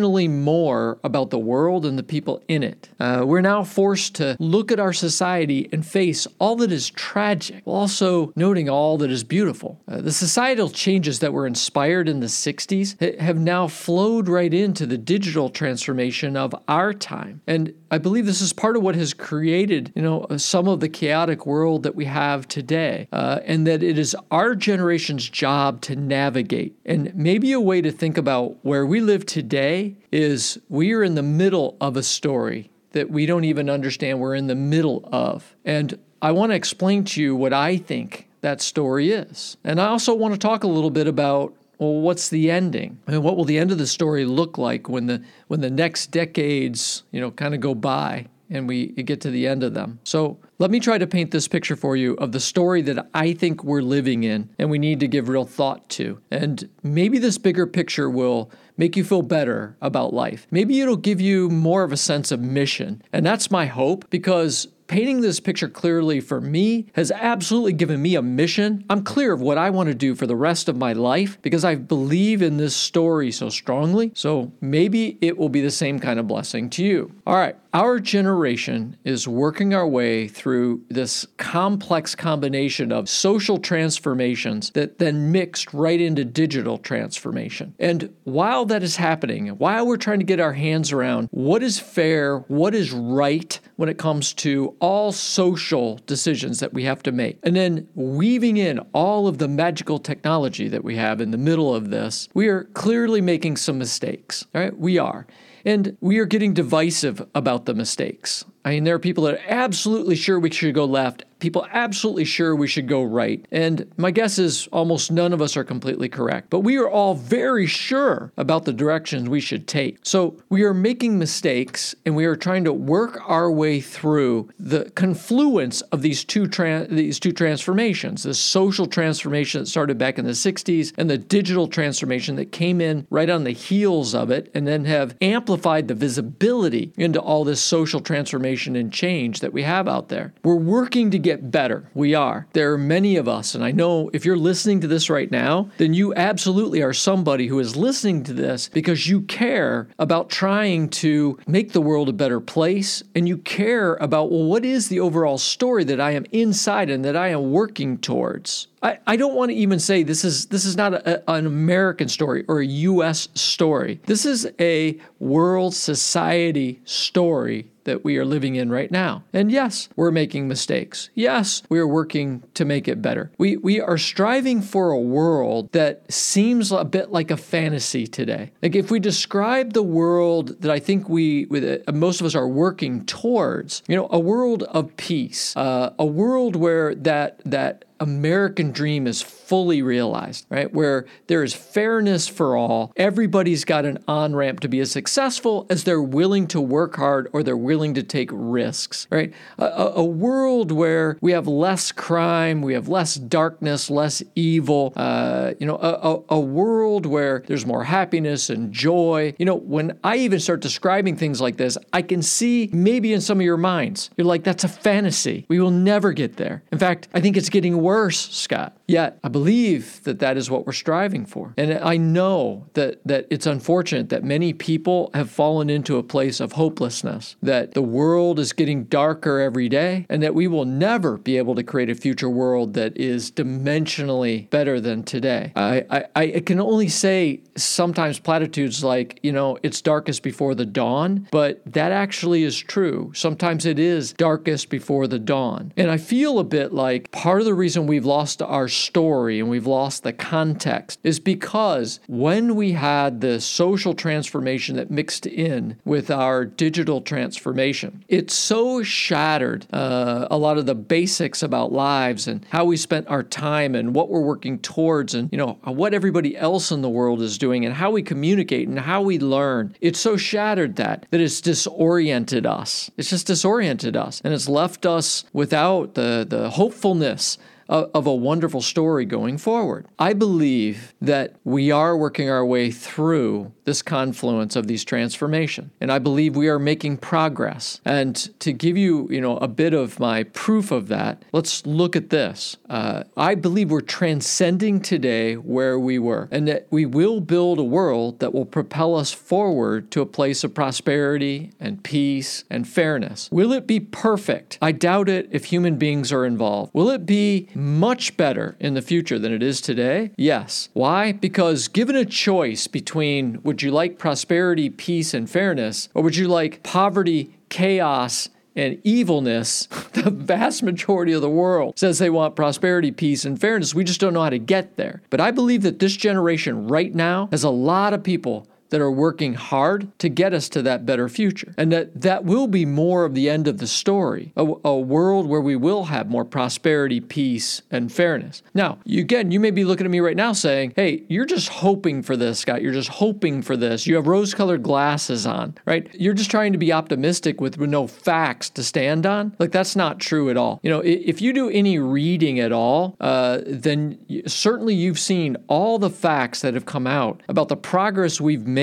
dimensionally 0.00 0.28
more 0.28 0.98
about 1.04 1.30
the 1.30 1.38
world 1.38 1.86
and 1.86 1.98
the 1.98 2.02
people 2.02 2.42
in 2.48 2.62
it. 2.62 2.88
Uh, 2.98 3.22
we're 3.26 3.40
now 3.40 3.64
forced 3.64 4.14
to 4.16 4.36
look 4.38 4.72
at 4.72 4.80
our 4.80 4.92
society 4.92 5.68
and 5.72 5.86
face 5.86 6.26
all 6.38 6.56
that 6.56 6.72
is 6.72 6.90
tragic, 6.90 7.62
while 7.64 7.80
also 7.80 8.32
noting 8.36 8.68
all 8.68 8.98
that 8.98 9.10
is 9.10 9.24
beautiful. 9.24 9.80
Uh, 9.88 10.00
the 10.00 10.12
societal 10.12 10.68
changes 10.68 11.20
that 11.20 11.32
were 11.32 11.46
inspired 11.46 12.08
in 12.08 12.20
the 12.20 12.26
60s 12.26 13.20
have 13.20 13.38
now 13.38 13.66
flowed 13.66 14.28
right 14.28 14.52
into 14.52 14.86
the 14.86 14.98
digital 14.98 15.50
transformation 15.50 16.36
of 16.36 16.54
our 16.68 16.92
time. 16.92 17.40
And 17.46 17.74
I 17.90 17.98
believe 17.98 18.26
this 18.26 18.40
is 18.40 18.52
part 18.52 18.76
of 18.76 18.82
what 18.82 18.94
has 18.94 19.12
created, 19.12 19.92
you 19.94 20.02
know, 20.02 20.26
some 20.36 20.68
of 20.68 20.80
the 20.80 20.88
chaotic 20.88 21.46
world 21.46 21.82
that 21.82 21.94
we 21.94 22.04
have 22.04 22.46
today, 22.46 23.08
uh, 23.12 23.40
and 23.44 23.66
that 23.66 23.82
it 23.82 23.98
is 23.98 24.16
our 24.30 24.54
generation's 24.54 25.28
job 25.28 25.80
to 25.82 25.96
navigate. 25.96 26.76
And 26.84 27.14
maybe 27.14 27.52
a 27.52 27.60
way 27.60 27.80
to 27.80 27.90
think 27.90 28.16
about 28.16 28.64
where 28.64 28.86
we 28.86 29.00
live 29.00 29.26
today 29.26 29.89
is 30.12 30.58
we 30.68 30.92
are 30.92 31.02
in 31.02 31.14
the 31.14 31.22
middle 31.22 31.76
of 31.80 31.96
a 31.96 32.02
story 32.02 32.70
that 32.92 33.10
we 33.10 33.26
don't 33.26 33.44
even 33.44 33.70
understand 33.70 34.18
we're 34.18 34.34
in 34.34 34.46
the 34.46 34.54
middle 34.54 35.08
of. 35.12 35.54
And 35.64 35.98
I 36.22 36.32
want 36.32 36.52
to 36.52 36.56
explain 36.56 37.04
to 37.04 37.22
you 37.22 37.36
what 37.36 37.52
I 37.52 37.76
think 37.76 38.28
that 38.40 38.60
story 38.60 39.12
is. 39.12 39.56
And 39.64 39.80
I 39.80 39.86
also 39.86 40.14
want 40.14 40.34
to 40.34 40.38
talk 40.38 40.64
a 40.64 40.68
little 40.68 40.90
bit 40.90 41.06
about 41.06 41.54
well, 41.78 41.94
what's 41.94 42.28
the 42.28 42.50
ending? 42.50 42.98
I 43.08 43.12
mean, 43.12 43.22
what 43.22 43.38
will 43.38 43.46
the 43.46 43.58
end 43.58 43.72
of 43.72 43.78
the 43.78 43.86
story 43.86 44.26
look 44.26 44.58
like 44.58 44.88
when 44.88 45.06
the 45.06 45.22
when 45.48 45.62
the 45.62 45.70
next 45.70 46.08
decades, 46.10 47.04
you 47.10 47.20
know, 47.20 47.30
kind 47.30 47.54
of 47.54 47.60
go 47.60 47.74
by 47.74 48.26
and 48.50 48.68
we 48.68 48.88
get 48.88 49.22
to 49.22 49.30
the 49.30 49.46
end 49.46 49.62
of 49.62 49.72
them? 49.72 49.98
So 50.04 50.38
let 50.58 50.70
me 50.70 50.78
try 50.78 50.98
to 50.98 51.06
paint 51.06 51.30
this 51.30 51.48
picture 51.48 51.76
for 51.76 51.96
you 51.96 52.14
of 52.14 52.32
the 52.32 52.40
story 52.40 52.82
that 52.82 53.08
I 53.14 53.32
think 53.32 53.64
we're 53.64 53.80
living 53.80 54.24
in 54.24 54.50
and 54.58 54.70
we 54.70 54.78
need 54.78 55.00
to 55.00 55.08
give 55.08 55.30
real 55.30 55.46
thought 55.46 55.88
to. 55.90 56.20
And 56.30 56.68
maybe 56.82 57.18
this 57.18 57.38
bigger 57.38 57.66
picture 57.66 58.10
will 58.10 58.50
make 58.80 58.96
you 58.96 59.04
feel 59.04 59.20
better 59.20 59.76
about 59.82 60.14
life. 60.14 60.46
Maybe 60.50 60.80
it'll 60.80 60.96
give 60.96 61.20
you 61.20 61.50
more 61.50 61.84
of 61.84 61.92
a 61.92 61.98
sense 61.98 62.32
of 62.32 62.40
mission. 62.40 63.02
And 63.12 63.26
that's 63.26 63.50
my 63.50 63.66
hope 63.66 64.08
because 64.08 64.68
painting 64.90 65.20
this 65.20 65.38
picture 65.38 65.68
clearly 65.68 66.20
for 66.20 66.40
me 66.40 66.84
has 66.94 67.12
absolutely 67.12 67.72
given 67.72 68.02
me 68.02 68.16
a 68.16 68.22
mission. 68.22 68.84
I'm 68.90 69.04
clear 69.04 69.32
of 69.32 69.40
what 69.40 69.56
I 69.56 69.70
want 69.70 69.86
to 69.86 69.94
do 69.94 70.16
for 70.16 70.26
the 70.26 70.34
rest 70.34 70.68
of 70.68 70.76
my 70.76 70.94
life 70.94 71.40
because 71.42 71.64
I 71.64 71.76
believe 71.76 72.42
in 72.42 72.56
this 72.56 72.74
story 72.74 73.30
so 73.30 73.50
strongly. 73.50 74.10
So 74.16 74.50
maybe 74.60 75.16
it 75.20 75.38
will 75.38 75.48
be 75.48 75.60
the 75.60 75.70
same 75.70 76.00
kind 76.00 76.18
of 76.18 76.26
blessing 76.26 76.68
to 76.70 76.84
you. 76.84 77.12
All 77.24 77.36
right. 77.36 77.54
Our 77.72 78.00
generation 78.00 78.96
is 79.04 79.28
working 79.28 79.74
our 79.74 79.86
way 79.86 80.26
through 80.26 80.82
this 80.88 81.24
complex 81.36 82.16
combination 82.16 82.90
of 82.90 83.08
social 83.08 83.58
transformations 83.58 84.70
that 84.70 84.98
then 84.98 85.30
mixed 85.30 85.72
right 85.72 86.00
into 86.00 86.24
digital 86.24 86.78
transformation. 86.78 87.72
And 87.78 88.12
while 88.24 88.64
that 88.66 88.82
is 88.82 88.96
happening, 88.96 89.46
while 89.50 89.86
we're 89.86 89.98
trying 89.98 90.18
to 90.18 90.24
get 90.24 90.40
our 90.40 90.54
hands 90.54 90.90
around 90.90 91.28
what 91.30 91.62
is 91.62 91.78
fair, 91.78 92.38
what 92.48 92.74
is 92.74 92.90
right 92.90 93.60
when 93.76 93.88
it 93.88 93.98
comes 93.98 94.32
to 94.34 94.74
all 94.80 95.12
social 95.12 96.00
decisions 96.06 96.60
that 96.60 96.72
we 96.72 96.84
have 96.84 97.02
to 97.04 97.12
make, 97.12 97.38
and 97.42 97.54
then 97.54 97.88
weaving 97.94 98.56
in 98.56 98.78
all 98.92 99.26
of 99.26 99.38
the 99.38 99.48
magical 99.48 99.98
technology 99.98 100.68
that 100.68 100.84
we 100.84 100.96
have 100.96 101.20
in 101.20 101.30
the 101.30 101.38
middle 101.38 101.74
of 101.74 101.90
this, 101.90 102.28
we 102.34 102.48
are 102.48 102.64
clearly 102.64 103.20
making 103.20 103.56
some 103.56 103.78
mistakes. 103.78 104.44
Right, 104.54 104.76
we 104.76 104.98
are. 104.98 105.26
And 105.64 105.96
we 106.00 106.18
are 106.18 106.24
getting 106.24 106.54
divisive 106.54 107.26
about 107.34 107.66
the 107.66 107.74
mistakes. 107.74 108.44
I 108.64 108.70
mean, 108.70 108.84
there 108.84 108.94
are 108.94 109.00
people 109.00 109.24
that 109.24 109.34
are 109.34 109.42
absolutely 109.48 110.16
sure 110.16 110.38
we 110.38 110.50
should 110.50 110.74
go 110.74 110.84
left, 110.84 111.24
people 111.38 111.66
absolutely 111.72 112.24
sure 112.24 112.54
we 112.54 112.68
should 112.68 112.86
go 112.86 113.02
right. 113.02 113.44
And 113.50 113.90
my 113.96 114.10
guess 114.10 114.38
is 114.38 114.68
almost 114.68 115.10
none 115.10 115.32
of 115.32 115.40
us 115.40 115.56
are 115.56 115.64
completely 115.64 116.08
correct, 116.08 116.50
but 116.50 116.60
we 116.60 116.76
are 116.76 116.88
all 116.88 117.14
very 117.14 117.66
sure 117.66 118.32
about 118.36 118.66
the 118.66 118.72
directions 118.72 119.28
we 119.28 119.40
should 119.40 119.66
take. 119.66 119.98
So 120.02 120.36
we 120.50 120.62
are 120.64 120.74
making 120.74 121.18
mistakes 121.18 121.94
and 122.04 122.14
we 122.14 122.26
are 122.26 122.36
trying 122.36 122.64
to 122.64 122.72
work 122.72 123.18
our 123.26 123.50
way 123.50 123.80
through 123.80 124.50
the 124.58 124.90
confluence 124.90 125.80
of 125.80 126.02
these 126.02 126.22
two 126.24 126.46
these 126.90 127.18
two 127.18 127.32
transformations, 127.32 128.24
the 128.24 128.34
social 128.34 128.86
transformation 128.86 129.62
that 129.62 129.66
started 129.66 129.96
back 129.96 130.18
in 130.18 130.26
the 130.26 130.32
60s 130.32 130.92
and 130.98 131.08
the 131.08 131.16
digital 131.16 131.68
transformation 131.68 132.36
that 132.36 132.52
came 132.52 132.80
in 132.80 133.06
right 133.08 133.30
on 133.30 133.44
the 133.44 133.52
heels 133.52 134.14
of 134.14 134.30
it 134.30 134.50
and 134.52 134.66
then 134.66 134.84
have 134.84 135.16
amplified 135.22 135.88
the 135.88 135.94
visibility 135.94 136.92
into 136.98 137.20
all 137.20 137.44
this 137.44 137.62
social 137.62 138.00
transformation 138.00 138.49
transformation 138.50 138.76
and 138.76 138.92
change 138.92 139.40
that 139.40 139.52
we 139.52 139.62
have 139.62 139.88
out 139.88 140.08
there. 140.08 140.32
We're 140.42 140.54
working 140.54 141.10
to 141.10 141.18
get 141.18 141.50
better. 141.50 141.88
We 141.94 142.14
are. 142.14 142.46
There 142.52 142.72
are 142.72 142.78
many 142.78 143.16
of 143.16 143.28
us, 143.28 143.54
and 143.54 143.64
I 143.64 143.70
know 143.70 144.10
if 144.12 144.24
you're 144.24 144.36
listening 144.36 144.80
to 144.80 144.88
this 144.88 145.10
right 145.10 145.30
now, 145.30 145.70
then 145.78 145.94
you 145.94 146.14
absolutely 146.14 146.82
are 146.82 146.92
somebody 146.92 147.46
who 147.46 147.58
is 147.60 147.76
listening 147.76 148.24
to 148.24 148.32
this 148.32 148.68
because 148.68 149.08
you 149.08 149.22
care 149.22 149.88
about 149.98 150.30
trying 150.30 150.88
to 150.88 151.38
make 151.46 151.72
the 151.72 151.80
world 151.80 152.08
a 152.08 152.12
better 152.12 152.40
place 152.40 153.02
and 153.14 153.28
you 153.28 153.38
care 153.38 153.94
about, 153.96 154.30
well, 154.30 154.44
what 154.44 154.64
is 154.64 154.88
the 154.88 155.00
overall 155.00 155.38
story 155.38 155.84
that 155.84 156.00
I 156.00 156.12
am 156.12 156.26
inside 156.32 156.90
and 156.90 157.04
that 157.04 157.16
I 157.16 157.28
am 157.28 157.52
working 157.52 157.98
towards? 157.98 158.68
I, 158.82 158.98
I 159.06 159.16
don't 159.16 159.34
want 159.34 159.50
to 159.50 159.56
even 159.56 159.78
say 159.78 160.02
this 160.02 160.24
is 160.24 160.46
this 160.46 160.64
is 160.64 160.76
not 160.76 160.94
a, 160.94 161.30
an 161.30 161.46
American 161.46 162.08
story 162.08 162.44
or 162.48 162.60
a 162.60 162.66
US 162.66 163.28
story. 163.34 164.00
This 164.06 164.24
is 164.24 164.50
a 164.58 164.98
world 165.18 165.74
society 165.74 166.80
story 166.84 167.68
that 167.90 168.04
we 168.04 168.16
are 168.18 168.24
living 168.24 168.54
in 168.54 168.70
right 168.70 168.90
now. 168.90 169.24
And 169.32 169.50
yes, 169.50 169.88
we're 169.96 170.12
making 170.12 170.46
mistakes. 170.46 171.10
Yes, 171.14 171.62
we 171.68 171.80
are 171.80 171.88
working 171.88 172.44
to 172.54 172.64
make 172.64 172.86
it 172.86 173.02
better. 173.02 173.32
We 173.36 173.56
we 173.56 173.80
are 173.80 173.98
striving 173.98 174.62
for 174.62 174.92
a 174.92 175.00
world 175.00 175.72
that 175.72 176.10
seems 176.12 176.70
a 176.70 176.84
bit 176.84 177.10
like 177.10 177.32
a 177.32 177.36
fantasy 177.36 178.06
today. 178.06 178.52
Like 178.62 178.76
if 178.76 178.90
we 178.92 179.00
describe 179.00 179.72
the 179.72 179.82
world 179.82 180.60
that 180.62 180.70
I 180.70 180.78
think 180.78 181.08
we 181.08 181.46
with 181.46 181.64
uh, 181.64 181.92
most 181.92 182.20
of 182.20 182.26
us 182.26 182.36
are 182.36 182.48
working 182.48 183.04
towards, 183.06 183.82
you 183.88 183.96
know, 183.96 184.08
a 184.12 184.20
world 184.20 184.62
of 184.64 184.96
peace, 184.96 185.56
uh, 185.56 185.92
a 185.98 186.06
world 186.06 186.54
where 186.54 186.94
that 186.94 187.40
that 187.44 187.84
American 188.00 188.72
dream 188.72 189.06
is 189.06 189.20
fully 189.20 189.82
realized, 189.82 190.46
right? 190.48 190.72
Where 190.72 191.06
there 191.26 191.42
is 191.42 191.52
fairness 191.54 192.26
for 192.26 192.56
all. 192.56 192.92
Everybody's 192.96 193.64
got 193.64 193.84
an 193.84 194.02
on 194.08 194.34
ramp 194.34 194.60
to 194.60 194.68
be 194.68 194.80
as 194.80 194.90
successful 194.90 195.66
as 195.68 195.84
they're 195.84 196.00
willing 196.00 196.46
to 196.48 196.60
work 196.60 196.96
hard 196.96 197.28
or 197.32 197.42
they're 197.42 197.56
willing 197.56 197.94
to 197.94 198.02
take 198.02 198.30
risks, 198.32 199.06
right? 199.10 199.34
A, 199.58 199.92
a 199.96 200.04
world 200.04 200.72
where 200.72 201.18
we 201.20 201.32
have 201.32 201.46
less 201.46 201.92
crime, 201.92 202.62
we 202.62 202.72
have 202.72 202.88
less 202.88 203.16
darkness, 203.16 203.90
less 203.90 204.22
evil, 204.34 204.94
uh, 204.96 205.52
you 205.58 205.66
know, 205.66 205.76
a, 205.76 205.92
a, 205.92 206.36
a 206.36 206.40
world 206.40 207.04
where 207.04 207.42
there's 207.46 207.66
more 207.66 207.84
happiness 207.84 208.48
and 208.48 208.72
joy. 208.72 209.34
You 209.38 209.44
know, 209.44 209.56
when 209.56 209.98
I 210.02 210.16
even 210.18 210.40
start 210.40 210.60
describing 210.60 211.16
things 211.16 211.40
like 211.40 211.58
this, 211.58 211.76
I 211.92 212.02
can 212.02 212.22
see 212.22 212.70
maybe 212.72 213.12
in 213.12 213.20
some 213.20 213.38
of 213.38 213.44
your 213.44 213.58
minds, 213.58 214.10
you're 214.16 214.26
like, 214.26 214.44
that's 214.44 214.64
a 214.64 214.68
fantasy. 214.68 215.44
We 215.48 215.60
will 215.60 215.70
never 215.70 216.12
get 216.12 216.36
there. 216.36 216.62
In 216.72 216.78
fact, 216.78 217.08
I 217.12 217.20
think 217.20 217.36
it's 217.36 217.50
getting 217.50 217.76
worse 217.76 217.89
worse, 217.90 218.30
Scott. 218.30 218.76
Yet 218.86 219.18
I 219.24 219.28
believe 219.28 220.04
that 220.04 220.20
that 220.20 220.36
is 220.36 220.48
what 220.48 220.64
we're 220.64 220.72
striving 220.72 221.26
for. 221.26 221.54
And 221.56 221.72
I 221.74 221.96
know 221.96 222.66
that, 222.74 223.00
that 223.04 223.26
it's 223.30 223.46
unfortunate 223.46 224.10
that 224.10 224.22
many 224.22 224.52
people 224.52 225.10
have 225.12 225.28
fallen 225.28 225.68
into 225.68 225.96
a 225.96 226.02
place 226.04 226.38
of 226.38 226.52
hopelessness, 226.52 227.34
that 227.42 227.74
the 227.74 227.82
world 227.82 228.38
is 228.38 228.52
getting 228.52 228.84
darker 228.84 229.40
every 229.40 229.68
day, 229.68 230.06
and 230.08 230.22
that 230.22 230.36
we 230.36 230.46
will 230.46 230.64
never 230.64 231.18
be 231.18 231.36
able 231.36 231.56
to 231.56 231.64
create 231.64 231.90
a 231.90 231.96
future 231.96 232.30
world 232.30 232.74
that 232.74 232.96
is 232.96 233.32
dimensionally 233.32 234.48
better 234.50 234.80
than 234.80 235.02
today. 235.02 235.52
I, 235.56 235.84
I, 235.90 236.04
I 236.36 236.40
can 236.40 236.60
only 236.60 236.88
say 236.88 237.40
sometimes 237.56 238.20
platitudes 238.20 238.84
like, 238.84 239.18
you 239.22 239.32
know, 239.32 239.58
it's 239.64 239.80
darkest 239.82 240.22
before 240.22 240.54
the 240.54 240.66
dawn, 240.66 241.26
but 241.32 241.60
that 241.66 241.90
actually 241.90 242.44
is 242.44 242.56
true. 242.56 243.10
Sometimes 243.14 243.66
it 243.66 243.80
is 243.80 244.12
darkest 244.12 244.70
before 244.70 245.08
the 245.08 245.18
dawn. 245.18 245.72
And 245.76 245.90
I 245.90 245.96
feel 245.96 246.38
a 246.38 246.44
bit 246.44 246.72
like 246.72 247.10
part 247.10 247.40
of 247.40 247.46
the 247.46 247.54
reason 247.54 247.79
reason 247.80 247.88
we've 247.88 248.04
lost 248.04 248.42
our 248.42 248.68
story 248.68 249.40
and 249.40 249.48
we've 249.48 249.66
lost 249.66 250.02
the 250.02 250.12
context 250.12 250.98
is 251.02 251.20
because 251.20 252.00
when 252.06 252.54
we 252.54 252.72
had 252.72 253.20
the 253.20 253.40
social 253.40 253.94
transformation 253.94 254.76
that 254.76 254.90
mixed 254.90 255.26
in 255.26 255.76
with 255.84 256.10
our 256.10 256.44
digital 256.44 257.00
transformation, 257.00 258.04
it 258.08 258.30
so 258.30 258.82
shattered 258.82 259.66
uh, 259.72 260.28
a 260.30 260.36
lot 260.36 260.58
of 260.58 260.66
the 260.66 260.74
basics 260.74 261.42
about 261.42 261.72
lives 261.72 262.28
and 262.28 262.44
how 262.50 262.64
we 262.64 262.76
spent 262.76 263.08
our 263.08 263.22
time 263.22 263.74
and 263.74 263.94
what 263.94 264.08
we're 264.08 264.20
working 264.20 264.58
towards 264.58 265.14
and 265.14 265.30
you 265.32 265.38
know 265.38 265.58
what 265.64 265.94
everybody 265.94 266.36
else 266.36 266.70
in 266.70 266.82
the 266.82 266.88
world 266.88 267.22
is 267.22 267.38
doing 267.38 267.64
and 267.64 267.74
how 267.74 267.90
we 267.90 268.02
communicate 268.02 268.68
and 268.68 268.78
how 268.78 269.00
we 269.02 269.18
learn. 269.18 269.74
It's 269.80 270.00
so 270.00 270.16
shattered 270.16 270.76
that 270.76 271.06
that 271.10 271.20
it's 271.20 271.40
disoriented 271.40 272.46
us. 272.46 272.90
It's 272.96 273.10
just 273.10 273.26
disoriented 273.26 273.96
us 273.96 274.20
and 274.24 274.34
it's 274.34 274.48
left 274.48 274.86
us 274.86 275.24
without 275.32 275.94
the 275.94 276.26
the 276.28 276.50
hopefulness 276.50 277.38
of 277.70 278.06
a 278.06 278.14
wonderful 278.14 278.60
story 278.60 279.04
going 279.04 279.38
forward. 279.38 279.86
I 279.98 280.12
believe 280.12 280.92
that 281.00 281.36
we 281.44 281.70
are 281.70 281.96
working 281.96 282.28
our 282.28 282.44
way 282.44 282.70
through 282.70 283.52
this 283.70 283.82
confluence 283.82 284.56
of 284.56 284.66
these 284.66 284.84
transformation, 284.84 285.70
and 285.80 285.92
I 285.92 286.00
believe 286.00 286.34
we 286.34 286.48
are 286.48 286.58
making 286.58 286.96
progress. 286.96 287.80
And 287.84 288.16
to 288.40 288.52
give 288.52 288.76
you, 288.76 289.06
you 289.08 289.20
know, 289.20 289.36
a 289.36 289.46
bit 289.46 289.72
of 289.72 290.00
my 290.00 290.24
proof 290.24 290.72
of 290.72 290.88
that, 290.88 291.24
let's 291.32 291.64
look 291.64 291.94
at 291.94 292.10
this. 292.10 292.56
Uh, 292.68 293.04
I 293.16 293.36
believe 293.36 293.70
we're 293.70 293.80
transcending 293.80 294.80
today 294.80 295.36
where 295.36 295.78
we 295.78 296.00
were, 296.00 296.28
and 296.32 296.48
that 296.48 296.66
we 296.70 296.84
will 296.84 297.20
build 297.20 297.60
a 297.60 297.62
world 297.62 298.18
that 298.18 298.34
will 298.34 298.44
propel 298.44 298.96
us 298.96 299.12
forward 299.12 299.92
to 299.92 300.00
a 300.00 300.06
place 300.06 300.42
of 300.42 300.52
prosperity 300.52 301.52
and 301.60 301.84
peace 301.84 302.42
and 302.50 302.66
fairness. 302.66 303.28
Will 303.30 303.52
it 303.52 303.68
be 303.68 303.78
perfect? 303.78 304.58
I 304.60 304.72
doubt 304.72 305.08
it 305.08 305.28
if 305.30 305.44
human 305.44 305.76
beings 305.76 306.10
are 306.10 306.26
involved. 306.26 306.74
Will 306.74 306.90
it 306.90 307.06
be 307.06 307.46
much 307.54 308.16
better 308.16 308.56
in 308.58 308.74
the 308.74 308.82
future 308.82 309.20
than 309.20 309.32
it 309.32 309.44
is 309.44 309.60
today? 309.60 310.10
Yes. 310.16 310.70
Why? 310.72 311.12
Because 311.12 311.68
given 311.68 311.94
a 311.94 312.04
choice 312.04 312.66
between 312.66 313.40
would 313.44 313.59
you 313.62 313.70
like 313.70 313.98
prosperity, 313.98 314.70
peace, 314.70 315.14
and 315.14 315.28
fairness, 315.28 315.88
or 315.94 316.02
would 316.02 316.16
you 316.16 316.28
like 316.28 316.62
poverty, 316.62 317.34
chaos, 317.48 318.28
and 318.56 318.80
evilness, 318.84 319.66
the 319.92 320.10
vast 320.10 320.62
majority 320.62 321.12
of 321.12 321.22
the 321.22 321.30
world 321.30 321.78
says 321.78 321.98
they 321.98 322.10
want 322.10 322.36
prosperity, 322.36 322.90
peace, 322.90 323.24
and 323.24 323.40
fairness. 323.40 323.74
We 323.74 323.84
just 323.84 324.00
don't 324.00 324.12
know 324.12 324.22
how 324.22 324.30
to 324.30 324.38
get 324.38 324.76
there. 324.76 325.02
But 325.10 325.20
I 325.20 325.30
believe 325.30 325.62
that 325.62 325.78
this 325.78 325.96
generation 325.96 326.68
right 326.68 326.94
now 326.94 327.28
has 327.30 327.44
a 327.44 327.50
lot 327.50 327.94
of 327.94 328.02
people 328.02 328.46
that 328.70 328.80
are 328.80 328.90
working 328.90 329.34
hard 329.34 329.96
to 329.98 330.08
get 330.08 330.34
us 330.34 330.48
to 330.50 330.62
that 330.62 330.86
better 330.86 331.08
future. 331.08 331.54
And 331.56 331.72
that 331.72 332.00
that 332.00 332.24
will 332.24 332.46
be 332.46 332.64
more 332.64 333.04
of 333.04 333.14
the 333.14 333.28
end 333.30 333.46
of 333.48 333.58
the 333.58 333.66
story, 333.66 334.32
a, 334.36 334.46
a 334.64 334.78
world 334.78 335.26
where 335.26 335.40
we 335.40 335.56
will 335.56 335.84
have 335.84 336.08
more 336.08 336.24
prosperity, 336.24 337.00
peace, 337.00 337.62
and 337.70 337.92
fairness. 337.92 338.42
Now, 338.54 338.78
you, 338.84 339.00
again, 339.00 339.30
you 339.30 339.40
may 339.40 339.50
be 339.50 339.64
looking 339.64 339.86
at 339.86 339.90
me 339.90 340.00
right 340.00 340.16
now 340.16 340.32
saying, 340.32 340.72
hey, 340.76 341.04
you're 341.08 341.24
just 341.24 341.48
hoping 341.48 342.02
for 342.02 342.16
this, 342.16 342.40
Scott. 342.40 342.62
You're 342.62 342.72
just 342.72 342.88
hoping 342.88 343.42
for 343.42 343.56
this. 343.56 343.86
You 343.86 343.96
have 343.96 344.06
rose 344.06 344.34
colored 344.34 344.62
glasses 344.62 345.26
on, 345.26 345.56
right? 345.66 345.88
You're 345.94 346.14
just 346.14 346.30
trying 346.30 346.52
to 346.52 346.58
be 346.58 346.72
optimistic 346.72 347.40
with, 347.40 347.58
no 347.60 347.86
facts 347.86 348.50
to 348.50 348.64
stand 348.64 349.06
on. 349.06 349.36
Like, 349.38 349.52
that's 349.52 349.76
not 349.76 350.00
true 350.00 350.30
at 350.30 350.36
all. 350.36 350.60
You 350.62 350.70
know, 350.70 350.80
if 350.80 351.20
you 351.20 351.32
do 351.32 351.50
any 351.50 351.78
reading 351.78 352.40
at 352.40 352.52
all, 352.52 352.96
uh, 353.00 353.40
then 353.46 353.98
certainly 354.26 354.74
you've 354.74 354.98
seen 354.98 355.36
all 355.46 355.78
the 355.78 355.90
facts 355.90 356.40
that 356.40 356.54
have 356.54 356.64
come 356.64 356.86
out 356.86 357.22
about 357.28 357.48
the 357.48 357.56
progress 357.56 358.20
we've 358.20 358.46
made, 358.46 358.59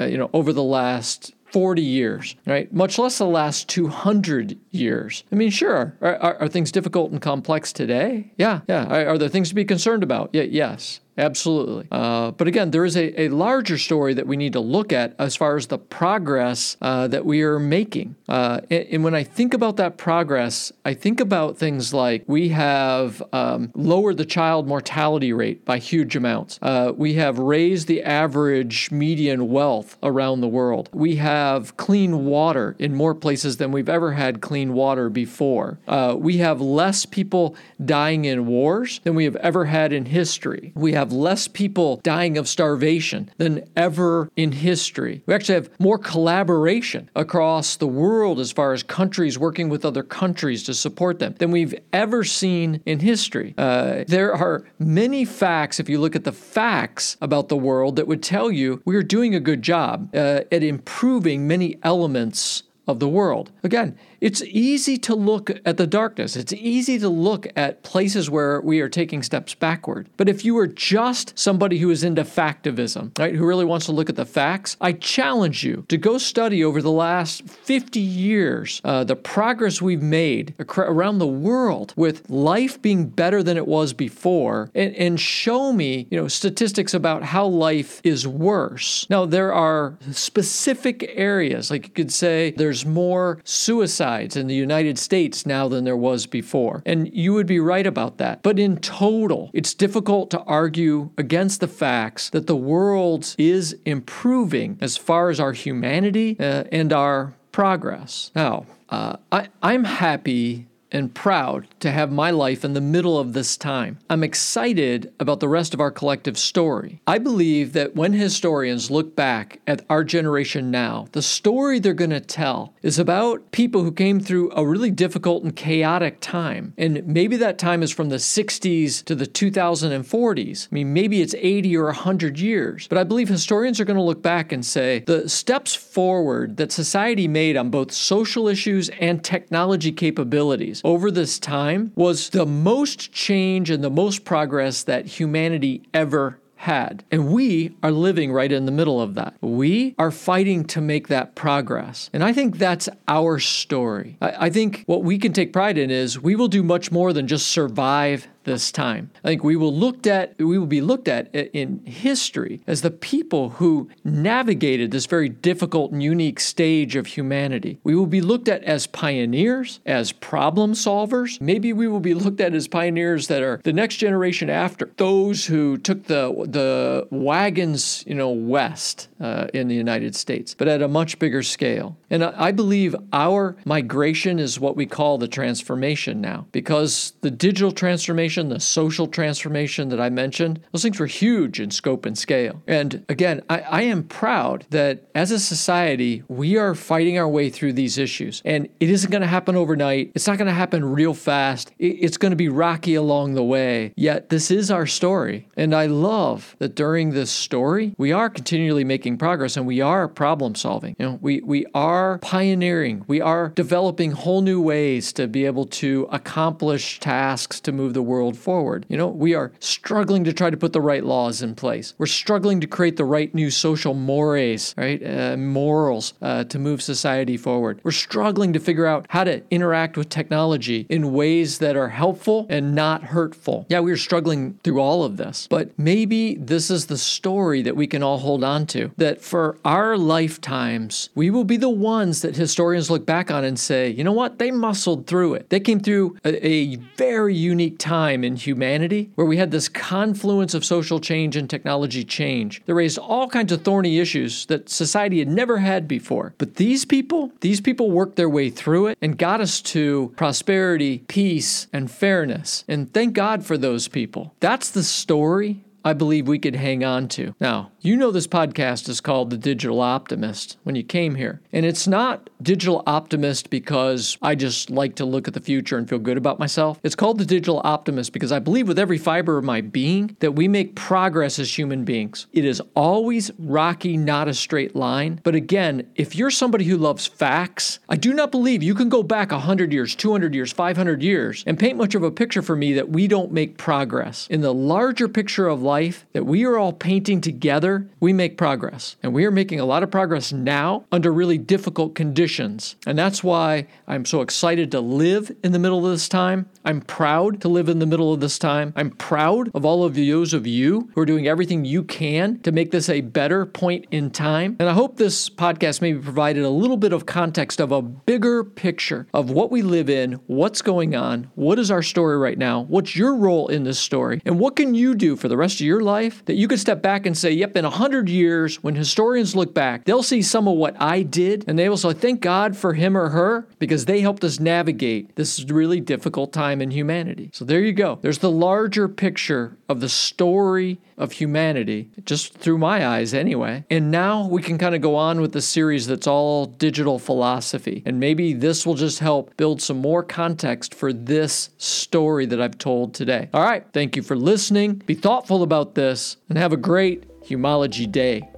uh, 0.00 0.04
you 0.04 0.18
know, 0.18 0.30
over 0.32 0.52
the 0.52 0.62
last 0.62 1.34
40 1.52 1.80
years, 1.82 2.36
right? 2.46 2.72
Much 2.72 2.98
less 2.98 3.18
the 3.18 3.26
last 3.26 3.68
200 3.68 4.58
years. 4.70 5.24
I 5.32 5.34
mean, 5.34 5.50
sure, 5.50 5.96
are, 6.00 6.16
are, 6.16 6.36
are 6.42 6.48
things 6.48 6.70
difficult 6.70 7.10
and 7.10 7.20
complex 7.20 7.72
today? 7.72 8.32
Yeah, 8.36 8.60
yeah. 8.68 8.86
Are, 8.86 9.08
are, 9.08 9.18
there 9.18 9.28
things 9.28 9.48
to 9.48 9.54
be 9.54 9.64
concerned 9.64 10.02
about? 10.02 10.30
Yeah, 10.32 10.42
yes. 10.42 11.00
Absolutely. 11.18 11.88
Uh, 11.90 12.30
but 12.30 12.46
again, 12.46 12.70
there 12.70 12.84
is 12.84 12.96
a, 12.96 13.22
a 13.22 13.28
larger 13.28 13.76
story 13.76 14.14
that 14.14 14.26
we 14.26 14.36
need 14.36 14.52
to 14.52 14.60
look 14.60 14.92
at 14.92 15.16
as 15.18 15.34
far 15.34 15.56
as 15.56 15.66
the 15.66 15.78
progress 15.78 16.76
uh, 16.80 17.08
that 17.08 17.26
we 17.26 17.42
are 17.42 17.58
making. 17.58 18.14
Uh, 18.28 18.60
and, 18.70 18.86
and, 18.90 19.04
when 19.04 19.14
I 19.14 19.24
think 19.24 19.52
about 19.52 19.78
that 19.78 19.96
progress, 19.96 20.70
I 20.84 20.94
think 20.94 21.18
about 21.18 21.56
things 21.56 21.92
like 21.92 22.24
we 22.26 22.50
have 22.50 23.22
um, 23.32 23.72
lowered 23.74 24.18
the 24.18 24.24
child 24.24 24.68
mortality 24.68 25.32
rate 25.32 25.64
by 25.64 25.78
huge 25.78 26.14
amounts. 26.14 26.58
Uh, 26.62 26.92
we 26.94 27.14
have 27.14 27.38
raised 27.38 27.88
the 27.88 28.02
average 28.02 28.90
median 28.92 29.48
wealth 29.48 29.96
around 30.02 30.40
the 30.40 30.48
world. 30.48 30.88
We 30.92 31.16
have 31.16 31.76
clean 31.76 32.26
water 32.26 32.76
in 32.78 32.94
more 32.94 33.14
places 33.14 33.56
than 33.56 33.72
we've 33.72 33.88
ever 33.88 34.12
had 34.12 34.40
clean 34.40 34.72
water 34.72 35.08
before. 35.08 35.80
Uh, 35.88 36.14
we 36.16 36.36
have 36.36 36.60
less 36.60 37.06
people 37.06 37.56
dying 37.84 38.24
in 38.24 38.46
wars 38.46 39.00
than 39.04 39.14
we 39.14 39.24
have 39.24 39.36
ever 39.36 39.64
had 39.64 39.92
in 39.92 40.04
history. 40.04 40.72
We 40.76 40.92
have 40.92 41.07
have 41.08 41.16
less 41.16 41.48
people 41.48 42.00
dying 42.02 42.36
of 42.36 42.46
starvation 42.46 43.30
than 43.38 43.64
ever 43.76 44.30
in 44.36 44.52
history. 44.52 45.22
We 45.24 45.34
actually 45.34 45.54
have 45.54 45.70
more 45.80 45.98
collaboration 45.98 47.08
across 47.16 47.76
the 47.76 47.86
world 47.86 48.38
as 48.38 48.52
far 48.52 48.74
as 48.74 48.82
countries 48.82 49.38
working 49.38 49.70
with 49.70 49.86
other 49.86 50.02
countries 50.02 50.62
to 50.64 50.74
support 50.74 51.18
them 51.18 51.34
than 51.38 51.50
we've 51.50 51.74
ever 51.94 52.24
seen 52.24 52.82
in 52.84 53.00
history. 53.00 53.54
Uh, 53.56 54.04
there 54.06 54.34
are 54.34 54.64
many 54.78 55.24
facts, 55.24 55.80
if 55.80 55.88
you 55.88 55.98
look 55.98 56.14
at 56.14 56.24
the 56.24 56.32
facts 56.32 57.16
about 57.22 57.48
the 57.48 57.56
world, 57.56 57.96
that 57.96 58.06
would 58.06 58.22
tell 58.22 58.50
you 58.50 58.82
we 58.84 58.94
are 58.94 59.02
doing 59.02 59.34
a 59.34 59.40
good 59.40 59.62
job 59.62 60.14
uh, 60.14 60.42
at 60.52 60.62
improving 60.62 61.48
many 61.48 61.78
elements 61.82 62.64
of 62.86 63.00
the 63.00 63.08
world. 63.08 63.50
Again, 63.62 63.96
it's 64.20 64.42
easy 64.42 64.98
to 64.98 65.14
look 65.14 65.50
at 65.64 65.76
the 65.76 65.86
darkness. 65.86 66.36
It's 66.36 66.52
easy 66.52 66.98
to 66.98 67.08
look 67.08 67.46
at 67.56 67.82
places 67.82 68.28
where 68.28 68.60
we 68.60 68.80
are 68.80 68.88
taking 68.88 69.22
steps 69.22 69.54
backward. 69.54 70.08
But 70.16 70.28
if 70.28 70.44
you 70.44 70.58
are 70.58 70.66
just 70.66 71.38
somebody 71.38 71.78
who 71.78 71.90
is 71.90 72.02
into 72.02 72.22
factivism, 72.22 73.16
right, 73.18 73.34
who 73.34 73.46
really 73.46 73.64
wants 73.64 73.86
to 73.86 73.92
look 73.92 74.08
at 74.08 74.16
the 74.16 74.24
facts, 74.24 74.76
I 74.80 74.92
challenge 74.92 75.64
you 75.64 75.84
to 75.88 75.96
go 75.96 76.18
study 76.18 76.64
over 76.64 76.82
the 76.82 76.90
last 76.90 77.48
50 77.48 78.00
years 78.00 78.80
uh, 78.84 79.04
the 79.04 79.16
progress 79.16 79.80
we've 79.80 80.02
made 80.02 80.54
around 80.76 81.18
the 81.18 81.26
world 81.26 81.94
with 81.96 82.28
life 82.28 82.80
being 82.82 83.06
better 83.06 83.42
than 83.42 83.56
it 83.56 83.66
was 83.66 83.92
before 83.92 84.70
and, 84.74 84.94
and 84.96 85.20
show 85.20 85.72
me, 85.72 86.06
you 86.10 86.20
know, 86.20 86.28
statistics 86.28 86.94
about 86.94 87.22
how 87.22 87.46
life 87.46 88.00
is 88.04 88.26
worse. 88.26 89.06
Now, 89.10 89.26
there 89.26 89.52
are 89.52 89.96
specific 90.10 91.10
areas, 91.14 91.70
like 91.70 91.86
you 91.86 91.92
could 91.92 92.12
say 92.12 92.52
there's 92.56 92.84
more 92.84 93.38
suicide 93.44 94.07
in 94.36 94.46
the 94.46 94.54
United 94.54 94.98
States 94.98 95.46
now 95.46 95.68
than 95.68 95.84
there 95.84 95.96
was 95.96 96.26
before. 96.26 96.82
And 96.86 97.12
you 97.14 97.32
would 97.34 97.46
be 97.46 97.60
right 97.60 97.86
about 97.86 98.18
that. 98.18 98.42
But 98.42 98.58
in 98.58 98.76
total, 98.78 99.50
it's 99.52 99.74
difficult 99.74 100.30
to 100.30 100.40
argue 100.42 101.10
against 101.18 101.60
the 101.60 101.68
facts 101.68 102.30
that 102.30 102.46
the 102.46 102.56
world 102.56 103.34
is 103.38 103.76
improving 103.84 104.78
as 104.80 104.96
far 104.96 105.30
as 105.30 105.40
our 105.40 105.52
humanity 105.52 106.36
uh, 106.38 106.64
and 106.72 106.92
our 106.92 107.34
progress. 107.52 108.30
Now, 108.34 108.66
uh, 108.88 109.16
I, 109.32 109.48
I'm 109.62 109.84
happy 109.84 110.67
and 110.90 111.14
proud 111.14 111.66
to 111.80 111.90
have 111.90 112.10
my 112.10 112.30
life 112.30 112.64
in 112.64 112.72
the 112.72 112.80
middle 112.80 113.18
of 113.18 113.32
this 113.32 113.56
time. 113.56 113.98
I'm 114.08 114.24
excited 114.24 115.12
about 115.20 115.40
the 115.40 115.48
rest 115.48 115.74
of 115.74 115.80
our 115.80 115.90
collective 115.90 116.38
story. 116.38 117.00
I 117.06 117.18
believe 117.18 117.72
that 117.74 117.94
when 117.94 118.12
historians 118.12 118.90
look 118.90 119.14
back 119.14 119.60
at 119.66 119.84
our 119.90 120.04
generation 120.04 120.70
now, 120.70 121.08
the 121.12 121.22
story 121.22 121.78
they're 121.78 121.94
going 121.94 122.10
to 122.10 122.20
tell 122.20 122.74
is 122.82 122.98
about 122.98 123.50
people 123.52 123.82
who 123.82 123.92
came 123.92 124.20
through 124.20 124.50
a 124.52 124.66
really 124.66 124.90
difficult 124.90 125.44
and 125.44 125.54
chaotic 125.54 126.18
time. 126.20 126.74
And 126.78 127.06
maybe 127.06 127.36
that 127.36 127.58
time 127.58 127.82
is 127.82 127.92
from 127.92 128.08
the 128.08 128.16
60s 128.16 129.04
to 129.04 129.14
the 129.14 129.26
2040s. 129.26 130.68
I 130.70 130.74
mean, 130.74 130.92
maybe 130.92 131.20
it's 131.20 131.34
80 131.34 131.76
or 131.76 131.84
100 131.86 132.38
years. 132.38 132.88
But 132.88 132.98
I 132.98 133.04
believe 133.04 133.28
historians 133.28 133.80
are 133.80 133.84
going 133.84 133.96
to 133.96 134.02
look 134.02 134.22
back 134.22 134.52
and 134.52 134.64
say 134.64 135.00
the 135.06 135.28
steps 135.28 135.74
forward 135.74 136.56
that 136.56 136.72
society 136.72 137.28
made 137.28 137.56
on 137.56 137.70
both 137.70 137.92
social 137.92 138.48
issues 138.48 138.88
and 139.00 139.22
technology 139.22 139.92
capabilities 139.92 140.77
over 140.84 141.10
this 141.10 141.38
time 141.38 141.92
was 141.94 142.30
the 142.30 142.46
most 142.46 143.12
change 143.12 143.70
and 143.70 143.82
the 143.82 143.90
most 143.90 144.24
progress 144.24 144.82
that 144.84 145.06
humanity 145.06 145.82
ever 145.92 146.38
had. 146.58 147.04
And 147.10 147.28
we 147.28 147.76
are 147.82 147.92
living 147.92 148.32
right 148.32 148.50
in 148.50 148.66
the 148.66 148.72
middle 148.72 149.00
of 149.00 149.14
that. 149.14 149.34
We 149.40 149.94
are 149.96 150.10
fighting 150.10 150.64
to 150.66 150.80
make 150.80 151.06
that 151.08 151.36
progress. 151.36 152.10
And 152.12 152.24
I 152.24 152.32
think 152.32 152.58
that's 152.58 152.88
our 153.06 153.38
story. 153.38 154.16
I, 154.20 154.46
I, 154.46 154.50
think 154.50 154.82
what 154.86 155.04
we 155.04 155.18
can 155.18 155.32
take 155.32 155.52
pride 155.52 155.78
in 155.78 155.90
is 155.90 156.20
we 156.20 156.34
will 156.34 156.48
do 156.48 156.64
much 156.64 156.90
more 156.90 157.12
than 157.12 157.28
just 157.28 157.48
survive 157.48 158.26
this 158.48 158.72
time. 158.72 159.10
I 159.24 159.28
think 159.28 159.44
we 159.44 159.56
will 159.56 159.74
looked 159.74 160.06
at 160.06 160.36
we 160.38 160.58
will 160.58 160.66
be 160.66 160.80
looked 160.80 161.08
at 161.08 161.34
in 161.34 161.84
history 161.84 162.60
as 162.66 162.82
the 162.82 162.90
people 162.90 163.50
who 163.50 163.88
navigated 164.04 164.90
this 164.90 165.06
very 165.06 165.28
difficult 165.28 165.92
and 165.92 166.02
unique 166.02 166.40
stage 166.40 166.96
of 166.96 167.06
humanity. 167.06 167.78
We 167.84 167.94
will 167.94 168.06
be 168.06 168.20
looked 168.20 168.48
at 168.48 168.64
as 168.64 168.86
pioneers, 168.86 169.80
as 169.86 170.12
problem 170.12 170.72
solvers. 170.72 171.40
Maybe 171.40 171.72
we 171.72 171.88
will 171.88 172.00
be 172.00 172.14
looked 172.14 172.40
at 172.40 172.54
as 172.54 172.68
pioneers 172.68 173.28
that 173.28 173.42
are 173.42 173.60
the 173.64 173.72
next 173.72 173.96
generation 173.96 174.50
after 174.50 174.90
those 174.96 175.46
who 175.46 175.76
took 175.78 176.04
the 176.04 176.46
the 176.46 177.06
wagons, 177.10 178.04
you 178.06 178.14
know, 178.14 178.30
west 178.30 179.07
uh, 179.20 179.46
in 179.54 179.68
the 179.68 179.74
United 179.74 180.14
States, 180.14 180.54
but 180.54 180.68
at 180.68 180.82
a 180.82 180.88
much 180.88 181.18
bigger 181.18 181.42
scale. 181.42 181.96
And 182.10 182.24
I 182.24 182.52
believe 182.52 182.94
our 183.12 183.56
migration 183.64 184.38
is 184.38 184.58
what 184.58 184.76
we 184.76 184.86
call 184.86 185.18
the 185.18 185.28
transformation 185.28 186.20
now, 186.20 186.46
because 186.52 187.12
the 187.20 187.30
digital 187.30 187.72
transformation 187.72 188.48
the 188.48 188.60
social 188.60 189.06
transformation 189.06 189.88
that 189.88 190.00
I 190.00 190.10
mentioned, 190.10 190.60
those 190.72 190.82
things 190.82 190.98
were 190.98 191.06
huge 191.06 191.60
in 191.60 191.70
scope 191.70 192.06
and 192.06 192.16
scale. 192.16 192.62
And 192.66 193.04
again, 193.08 193.42
I, 193.48 193.60
I 193.60 193.82
am 193.82 194.04
proud 194.04 194.66
that 194.70 195.04
as 195.14 195.30
a 195.30 195.38
society, 195.38 196.22
we 196.28 196.56
are 196.56 196.74
fighting 196.74 197.18
our 197.18 197.28
way 197.28 197.50
through 197.50 197.72
these 197.74 197.98
issues. 197.98 198.42
And 198.44 198.68
it 198.80 198.90
isn't 198.90 199.10
going 199.10 199.22
to 199.22 199.28
happen 199.28 199.56
overnight, 199.56 200.12
it's 200.14 200.26
not 200.26 200.38
going 200.38 200.46
to 200.46 200.52
happen 200.52 200.84
real 200.84 201.14
fast, 201.14 201.72
it's 201.78 202.16
going 202.16 202.30
to 202.30 202.36
be 202.36 202.48
rocky 202.48 202.94
along 202.94 203.34
the 203.34 203.42
way. 203.42 203.92
Yet, 203.96 204.28
this 204.28 204.50
is 204.50 204.70
our 204.70 204.86
story. 204.86 205.48
And 205.56 205.74
I 205.74 205.86
love 205.86 206.56
that 206.58 206.74
during 206.74 207.10
this 207.10 207.30
story, 207.30 207.94
we 207.98 208.12
are 208.12 208.30
continually 208.30 208.84
making 208.84 209.07
progress 209.16 209.56
and 209.56 209.66
we 209.66 209.80
are 209.80 210.06
problem 210.06 210.54
solving. 210.54 210.96
You 210.98 211.06
know, 211.06 211.18
we, 211.22 211.40
we 211.40 211.66
are 211.74 212.18
pioneering, 212.18 213.04
we 213.06 213.20
are 213.20 213.48
developing 213.48 214.12
whole 214.12 214.42
new 214.42 214.60
ways 214.60 215.12
to 215.14 215.26
be 215.26 215.46
able 215.46 215.66
to 215.66 216.08
accomplish 216.10 217.00
tasks 217.00 217.60
to 217.60 217.72
move 217.72 217.94
the 217.94 218.02
world 218.02 218.18
world 218.18 218.36
forward. 218.36 218.84
You 218.88 218.96
know, 218.96 219.06
we 219.06 219.34
are 219.34 219.52
struggling 219.60 220.24
to 220.24 220.32
try 220.32 220.50
to 220.50 220.56
put 220.56 220.72
the 220.72 220.80
right 220.80 221.04
laws 221.04 221.40
in 221.40 221.54
place. 221.54 221.94
We're 221.98 222.06
struggling 222.06 222.60
to 222.60 222.66
create 222.66 222.96
the 222.96 223.04
right 223.04 223.32
new 223.32 223.50
social 223.50 223.94
mores, 223.94 224.74
right? 224.76 225.00
Uh, 225.00 225.36
morals 225.36 226.14
uh, 226.20 226.44
to 226.44 226.58
move 226.58 226.82
society 226.82 227.36
forward. 227.36 227.80
We're 227.84 227.92
struggling 227.92 228.52
to 228.54 228.60
figure 228.60 228.86
out 228.86 229.06
how 229.08 229.24
to 229.24 229.42
interact 229.50 229.96
with 229.96 230.08
technology 230.08 230.86
in 230.88 231.12
ways 231.12 231.58
that 231.58 231.76
are 231.76 231.88
helpful 231.88 232.46
and 232.50 232.74
not 232.74 233.04
hurtful. 233.04 233.66
Yeah, 233.68 233.80
we 233.80 233.92
are 233.92 233.96
struggling 233.96 234.58
through 234.64 234.80
all 234.80 235.04
of 235.04 235.16
this, 235.16 235.46
but 235.48 235.78
maybe 235.78 236.34
this 236.34 236.70
is 236.70 236.86
the 236.86 236.98
story 236.98 237.62
that 237.62 237.76
we 237.76 237.86
can 237.86 238.02
all 238.02 238.18
hold 238.18 238.42
on 238.42 238.66
to. 238.66 238.90
That 238.98 239.22
for 239.22 239.56
our 239.64 239.96
lifetimes, 239.96 241.08
we 241.14 241.30
will 241.30 241.44
be 241.44 241.56
the 241.56 241.68
ones 241.68 242.22
that 242.22 242.36
historians 242.36 242.90
look 242.90 243.06
back 243.06 243.30
on 243.30 243.44
and 243.44 243.58
say, 243.58 243.88
you 243.88 244.04
know 244.04 244.12
what? 244.12 244.38
They 244.38 244.50
muscled 244.50 245.06
through 245.06 245.34
it. 245.34 245.48
They 245.50 245.60
came 245.60 245.80
through 245.80 246.18
a, 246.24 246.46
a 246.46 246.76
very 246.96 247.34
unique 247.34 247.78
time 247.78 248.24
in 248.24 248.36
humanity 248.36 249.10
where 249.14 249.26
we 249.26 249.36
had 249.36 249.50
this 249.50 249.68
confluence 249.68 250.52
of 250.54 250.64
social 250.64 251.00
change 251.00 251.36
and 251.36 251.48
technology 251.48 252.04
change 252.04 252.62
that 252.66 252.74
raised 252.74 252.98
all 252.98 253.28
kinds 253.28 253.52
of 253.52 253.62
thorny 253.62 253.98
issues 253.98 254.46
that 254.46 254.68
society 254.68 255.20
had 255.20 255.28
never 255.28 255.58
had 255.58 255.88
before. 255.88 256.34
But 256.38 256.56
these 256.56 256.84
people, 256.84 257.32
these 257.40 257.60
people 257.60 257.90
worked 257.90 258.16
their 258.16 258.28
way 258.28 258.50
through 258.50 258.88
it 258.88 258.98
and 259.00 259.16
got 259.16 259.40
us 259.40 259.60
to 259.62 260.12
prosperity, 260.16 261.04
peace, 261.08 261.68
and 261.72 261.90
fairness. 261.90 262.64
And 262.68 262.92
thank 262.92 263.14
God 263.14 263.44
for 263.46 263.56
those 263.56 263.88
people. 263.88 264.34
That's 264.40 264.70
the 264.70 264.82
story 264.82 265.64
I 265.84 265.92
believe 265.92 266.28
we 266.28 266.38
could 266.38 266.56
hang 266.56 266.84
on 266.84 267.08
to. 267.08 267.34
Now, 267.40 267.72
you 267.80 267.96
know 267.96 268.10
this 268.10 268.26
podcast 268.26 268.88
is 268.88 269.00
called 269.00 269.30
The 269.30 269.36
Digital 269.36 269.80
Optimist 269.80 270.56
when 270.64 270.74
you 270.74 270.82
came 270.82 271.14
here. 271.14 271.40
And 271.52 271.64
it's 271.64 271.86
not 271.86 272.28
Digital 272.42 272.82
Optimist 272.86 273.50
because 273.50 274.18
I 274.20 274.34
just 274.34 274.70
like 274.70 274.96
to 274.96 275.04
look 275.04 275.28
at 275.28 275.34
the 275.34 275.40
future 275.40 275.78
and 275.78 275.88
feel 275.88 275.98
good 275.98 276.16
about 276.16 276.38
myself. 276.38 276.80
It's 276.82 276.94
called 276.94 277.18
The 277.18 277.24
Digital 277.24 277.60
Optimist 277.64 278.12
because 278.12 278.32
I 278.32 278.38
believe 278.38 278.68
with 278.68 278.78
every 278.78 278.98
fiber 278.98 279.38
of 279.38 279.44
my 279.44 279.60
being 279.60 280.16
that 280.20 280.32
we 280.32 280.48
make 280.48 280.74
progress 280.74 281.38
as 281.38 281.56
human 281.56 281.84
beings. 281.84 282.26
It 282.32 282.44
is 282.44 282.60
always 282.74 283.30
rocky, 283.38 283.96
not 283.96 284.28
a 284.28 284.34
straight 284.34 284.74
line. 284.74 285.20
But 285.22 285.34
again, 285.34 285.88
if 285.94 286.16
you're 286.16 286.30
somebody 286.30 286.64
who 286.64 286.76
loves 286.76 287.06
facts, 287.06 287.78
I 287.88 287.96
do 287.96 288.12
not 288.12 288.30
believe 288.30 288.62
you 288.62 288.74
can 288.74 288.88
go 288.88 289.02
back 289.02 289.30
100 289.30 289.72
years, 289.72 289.94
200 289.94 290.34
years, 290.34 290.52
500 290.52 291.02
years 291.02 291.44
and 291.46 291.58
paint 291.58 291.78
much 291.78 291.94
of 291.94 292.02
a 292.02 292.10
picture 292.10 292.42
for 292.42 292.56
me 292.56 292.72
that 292.74 292.90
we 292.90 293.06
don't 293.06 293.32
make 293.32 293.56
progress. 293.56 294.26
In 294.28 294.40
the 294.40 294.54
larger 294.54 295.08
picture 295.08 295.48
of 295.48 295.62
life 295.68 296.06
that 296.14 296.24
we 296.24 296.44
are 296.44 296.56
all 296.56 296.72
painting 296.72 297.20
together, 297.20 297.88
we 298.00 298.12
make 298.12 298.38
progress. 298.38 298.96
And 299.02 299.12
we 299.12 299.26
are 299.26 299.30
making 299.30 299.60
a 299.60 299.66
lot 299.66 299.82
of 299.82 299.90
progress 299.90 300.32
now 300.32 300.86
under 300.90 301.12
really 301.12 301.36
difficult 301.36 301.94
conditions. 301.94 302.76
And 302.86 302.98
that's 302.98 303.22
why 303.22 303.66
I'm 303.86 304.04
so 304.06 304.22
excited 304.22 304.70
to 304.72 304.80
live 304.80 305.30
in 305.44 305.52
the 305.52 305.58
middle 305.58 305.84
of 305.84 305.92
this 305.92 306.08
time. 306.08 306.48
I'm 306.64 306.80
proud 306.80 307.40
to 307.42 307.48
live 307.48 307.68
in 307.68 307.78
the 307.78 307.86
middle 307.86 308.12
of 308.12 308.20
this 308.20 308.38
time. 308.38 308.72
I'm 308.76 308.90
proud 308.90 309.50
of 309.54 309.64
all 309.64 309.84
of 309.84 309.94
those 309.94 310.32
of 310.32 310.46
you 310.46 310.90
who 310.94 311.00
are 311.02 311.06
doing 311.06 311.28
everything 311.28 311.64
you 311.64 311.82
can 311.82 312.40
to 312.40 312.52
make 312.52 312.70
this 312.70 312.88
a 312.88 313.02
better 313.02 313.44
point 313.44 313.86
in 313.90 314.10
time. 314.10 314.56
And 314.58 314.68
I 314.68 314.72
hope 314.72 314.96
this 314.96 315.28
podcast 315.28 315.82
maybe 315.82 315.98
provided 315.98 316.44
a 316.44 316.50
little 316.50 316.76
bit 316.76 316.92
of 316.92 317.04
context 317.04 317.60
of 317.60 317.72
a 317.72 317.82
bigger 317.82 318.44
picture 318.44 319.06
of 319.12 319.30
what 319.30 319.50
we 319.50 319.62
live 319.62 319.90
in, 319.90 320.14
what's 320.26 320.62
going 320.62 320.94
on, 320.94 321.30
what 321.34 321.58
is 321.58 321.70
our 321.70 321.82
story 321.82 322.16
right 322.16 322.38
now, 322.38 322.62
what's 322.62 322.96
your 322.96 323.14
role 323.16 323.48
in 323.48 323.64
this 323.64 323.78
story, 323.78 324.22
and 324.24 324.38
what 324.38 324.56
can 324.56 324.74
you 324.74 324.94
do 324.94 325.16
for 325.16 325.28
the 325.28 325.36
rest 325.36 325.57
of 325.60 325.66
your 325.66 325.80
life 325.80 326.24
that 326.26 326.34
you 326.34 326.48
could 326.48 326.60
step 326.60 326.82
back 326.82 327.06
and 327.06 327.16
say, 327.16 327.30
yep, 327.30 327.56
in 327.56 327.64
100 327.64 328.08
years, 328.08 328.62
when 328.62 328.74
historians 328.74 329.36
look 329.36 329.54
back, 329.54 329.84
they'll 329.84 330.02
see 330.02 330.22
some 330.22 330.48
of 330.48 330.56
what 330.56 330.80
I 330.80 331.02
did 331.02 331.44
and 331.46 331.58
they 331.58 331.68
will 331.68 331.76
say, 331.76 331.92
thank 331.92 332.20
God 332.20 332.56
for 332.56 332.74
him 332.74 332.96
or 332.96 333.10
her 333.10 333.46
because 333.58 333.84
they 333.84 334.00
helped 334.00 334.24
us 334.24 334.40
navigate 334.40 335.16
this 335.16 335.44
really 335.44 335.80
difficult 335.80 336.32
time 336.32 336.60
in 336.60 336.70
humanity. 336.70 337.30
So 337.32 337.44
there 337.44 337.60
you 337.60 337.72
go. 337.72 337.98
There's 338.00 338.18
the 338.18 338.30
larger 338.30 338.88
picture 338.88 339.56
of 339.68 339.80
the 339.80 339.88
story 339.88 340.78
of 340.96 341.12
humanity, 341.12 341.90
just 342.04 342.34
through 342.34 342.58
my 342.58 342.86
eyes 342.86 343.14
anyway. 343.14 343.64
And 343.70 343.90
now 343.90 344.26
we 344.26 344.42
can 344.42 344.58
kind 344.58 344.74
of 344.74 344.80
go 344.80 344.96
on 344.96 345.20
with 345.20 345.32
the 345.32 345.40
series 345.40 345.86
that's 345.86 346.06
all 346.06 346.46
digital 346.46 346.98
philosophy. 346.98 347.82
And 347.86 348.00
maybe 348.00 348.32
this 348.32 348.66
will 348.66 348.74
just 348.74 348.98
help 348.98 349.36
build 349.36 349.62
some 349.62 349.78
more 349.78 350.02
context 350.02 350.74
for 350.74 350.92
this 350.92 351.50
story 351.56 352.26
that 352.26 352.40
I've 352.40 352.58
told 352.58 352.94
today. 352.94 353.28
All 353.32 353.42
right, 353.42 353.64
thank 353.72 353.94
you 353.94 354.02
for 354.02 354.16
listening. 354.16 354.82
Be 354.86 354.94
thoughtful 354.94 355.42
about 355.48 355.74
this 355.74 356.18
and 356.28 356.36
have 356.36 356.52
a 356.52 356.58
great 356.58 357.08
Humology 357.22 357.90
Day. 357.90 358.28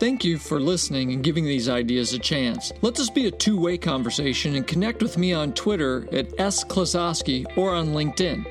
Thank 0.00 0.24
you 0.24 0.36
for 0.36 0.58
listening 0.58 1.12
and 1.12 1.22
giving 1.22 1.44
these 1.44 1.68
ideas 1.68 2.12
a 2.12 2.18
chance. 2.18 2.72
Let 2.82 2.96
this 2.96 3.08
be 3.08 3.28
a 3.28 3.30
two 3.30 3.56
way 3.56 3.78
conversation 3.78 4.56
and 4.56 4.66
connect 4.66 5.00
with 5.00 5.16
me 5.16 5.32
on 5.32 5.52
Twitter 5.52 6.08
at 6.12 6.26
S. 6.40 6.64
Klososky 6.64 7.46
or 7.56 7.72
on 7.72 7.90
LinkedIn. 7.90 8.44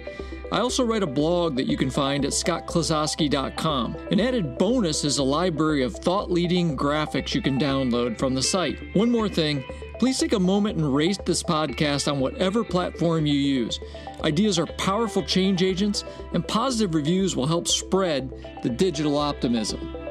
I 0.54 0.60
also 0.60 0.86
write 0.86 1.04
a 1.04 1.08
blog 1.08 1.58
that 1.58 1.68
you 1.68 1.76
can 1.76 1.90
find 1.90 2.24
at 2.24 2.32
scottklososky.com. 2.32 3.98
An 4.12 4.20
added 4.22 4.58
bonus 4.58 5.04
is 5.04 5.18
a 5.18 5.24
library 5.24 5.84
of 5.84 5.94
thought 5.94 6.32
leading 6.32 6.78
graphics 6.78 7.34
you 7.34 7.42
can 7.42 7.60
download 7.60 8.18
from 8.18 8.34
the 8.34 8.42
site. 8.42 8.78
One 8.96 9.12
more 9.12 9.28
thing 9.28 9.66
please 10.00 10.20
take 10.20 10.34
a 10.34 10.40
moment 10.40 10.78
and 10.78 10.96
rate 10.96 11.20
this 11.26 11.44
podcast 11.44 12.12
on 12.12 12.20
whatever 12.20 12.64
platform 12.64 13.26
you 13.26 13.36
use. 13.36 13.80
Ideas 14.24 14.60
are 14.60 14.66
powerful 14.66 15.24
change 15.24 15.64
agents, 15.64 16.04
and 16.34 16.48
positive 16.48 16.96
reviews 16.96 17.36
will 17.36 17.48
help 17.48 17.68
spread 17.68 18.32
the 18.64 18.70
digital 18.70 19.18
optimism. 19.18 20.03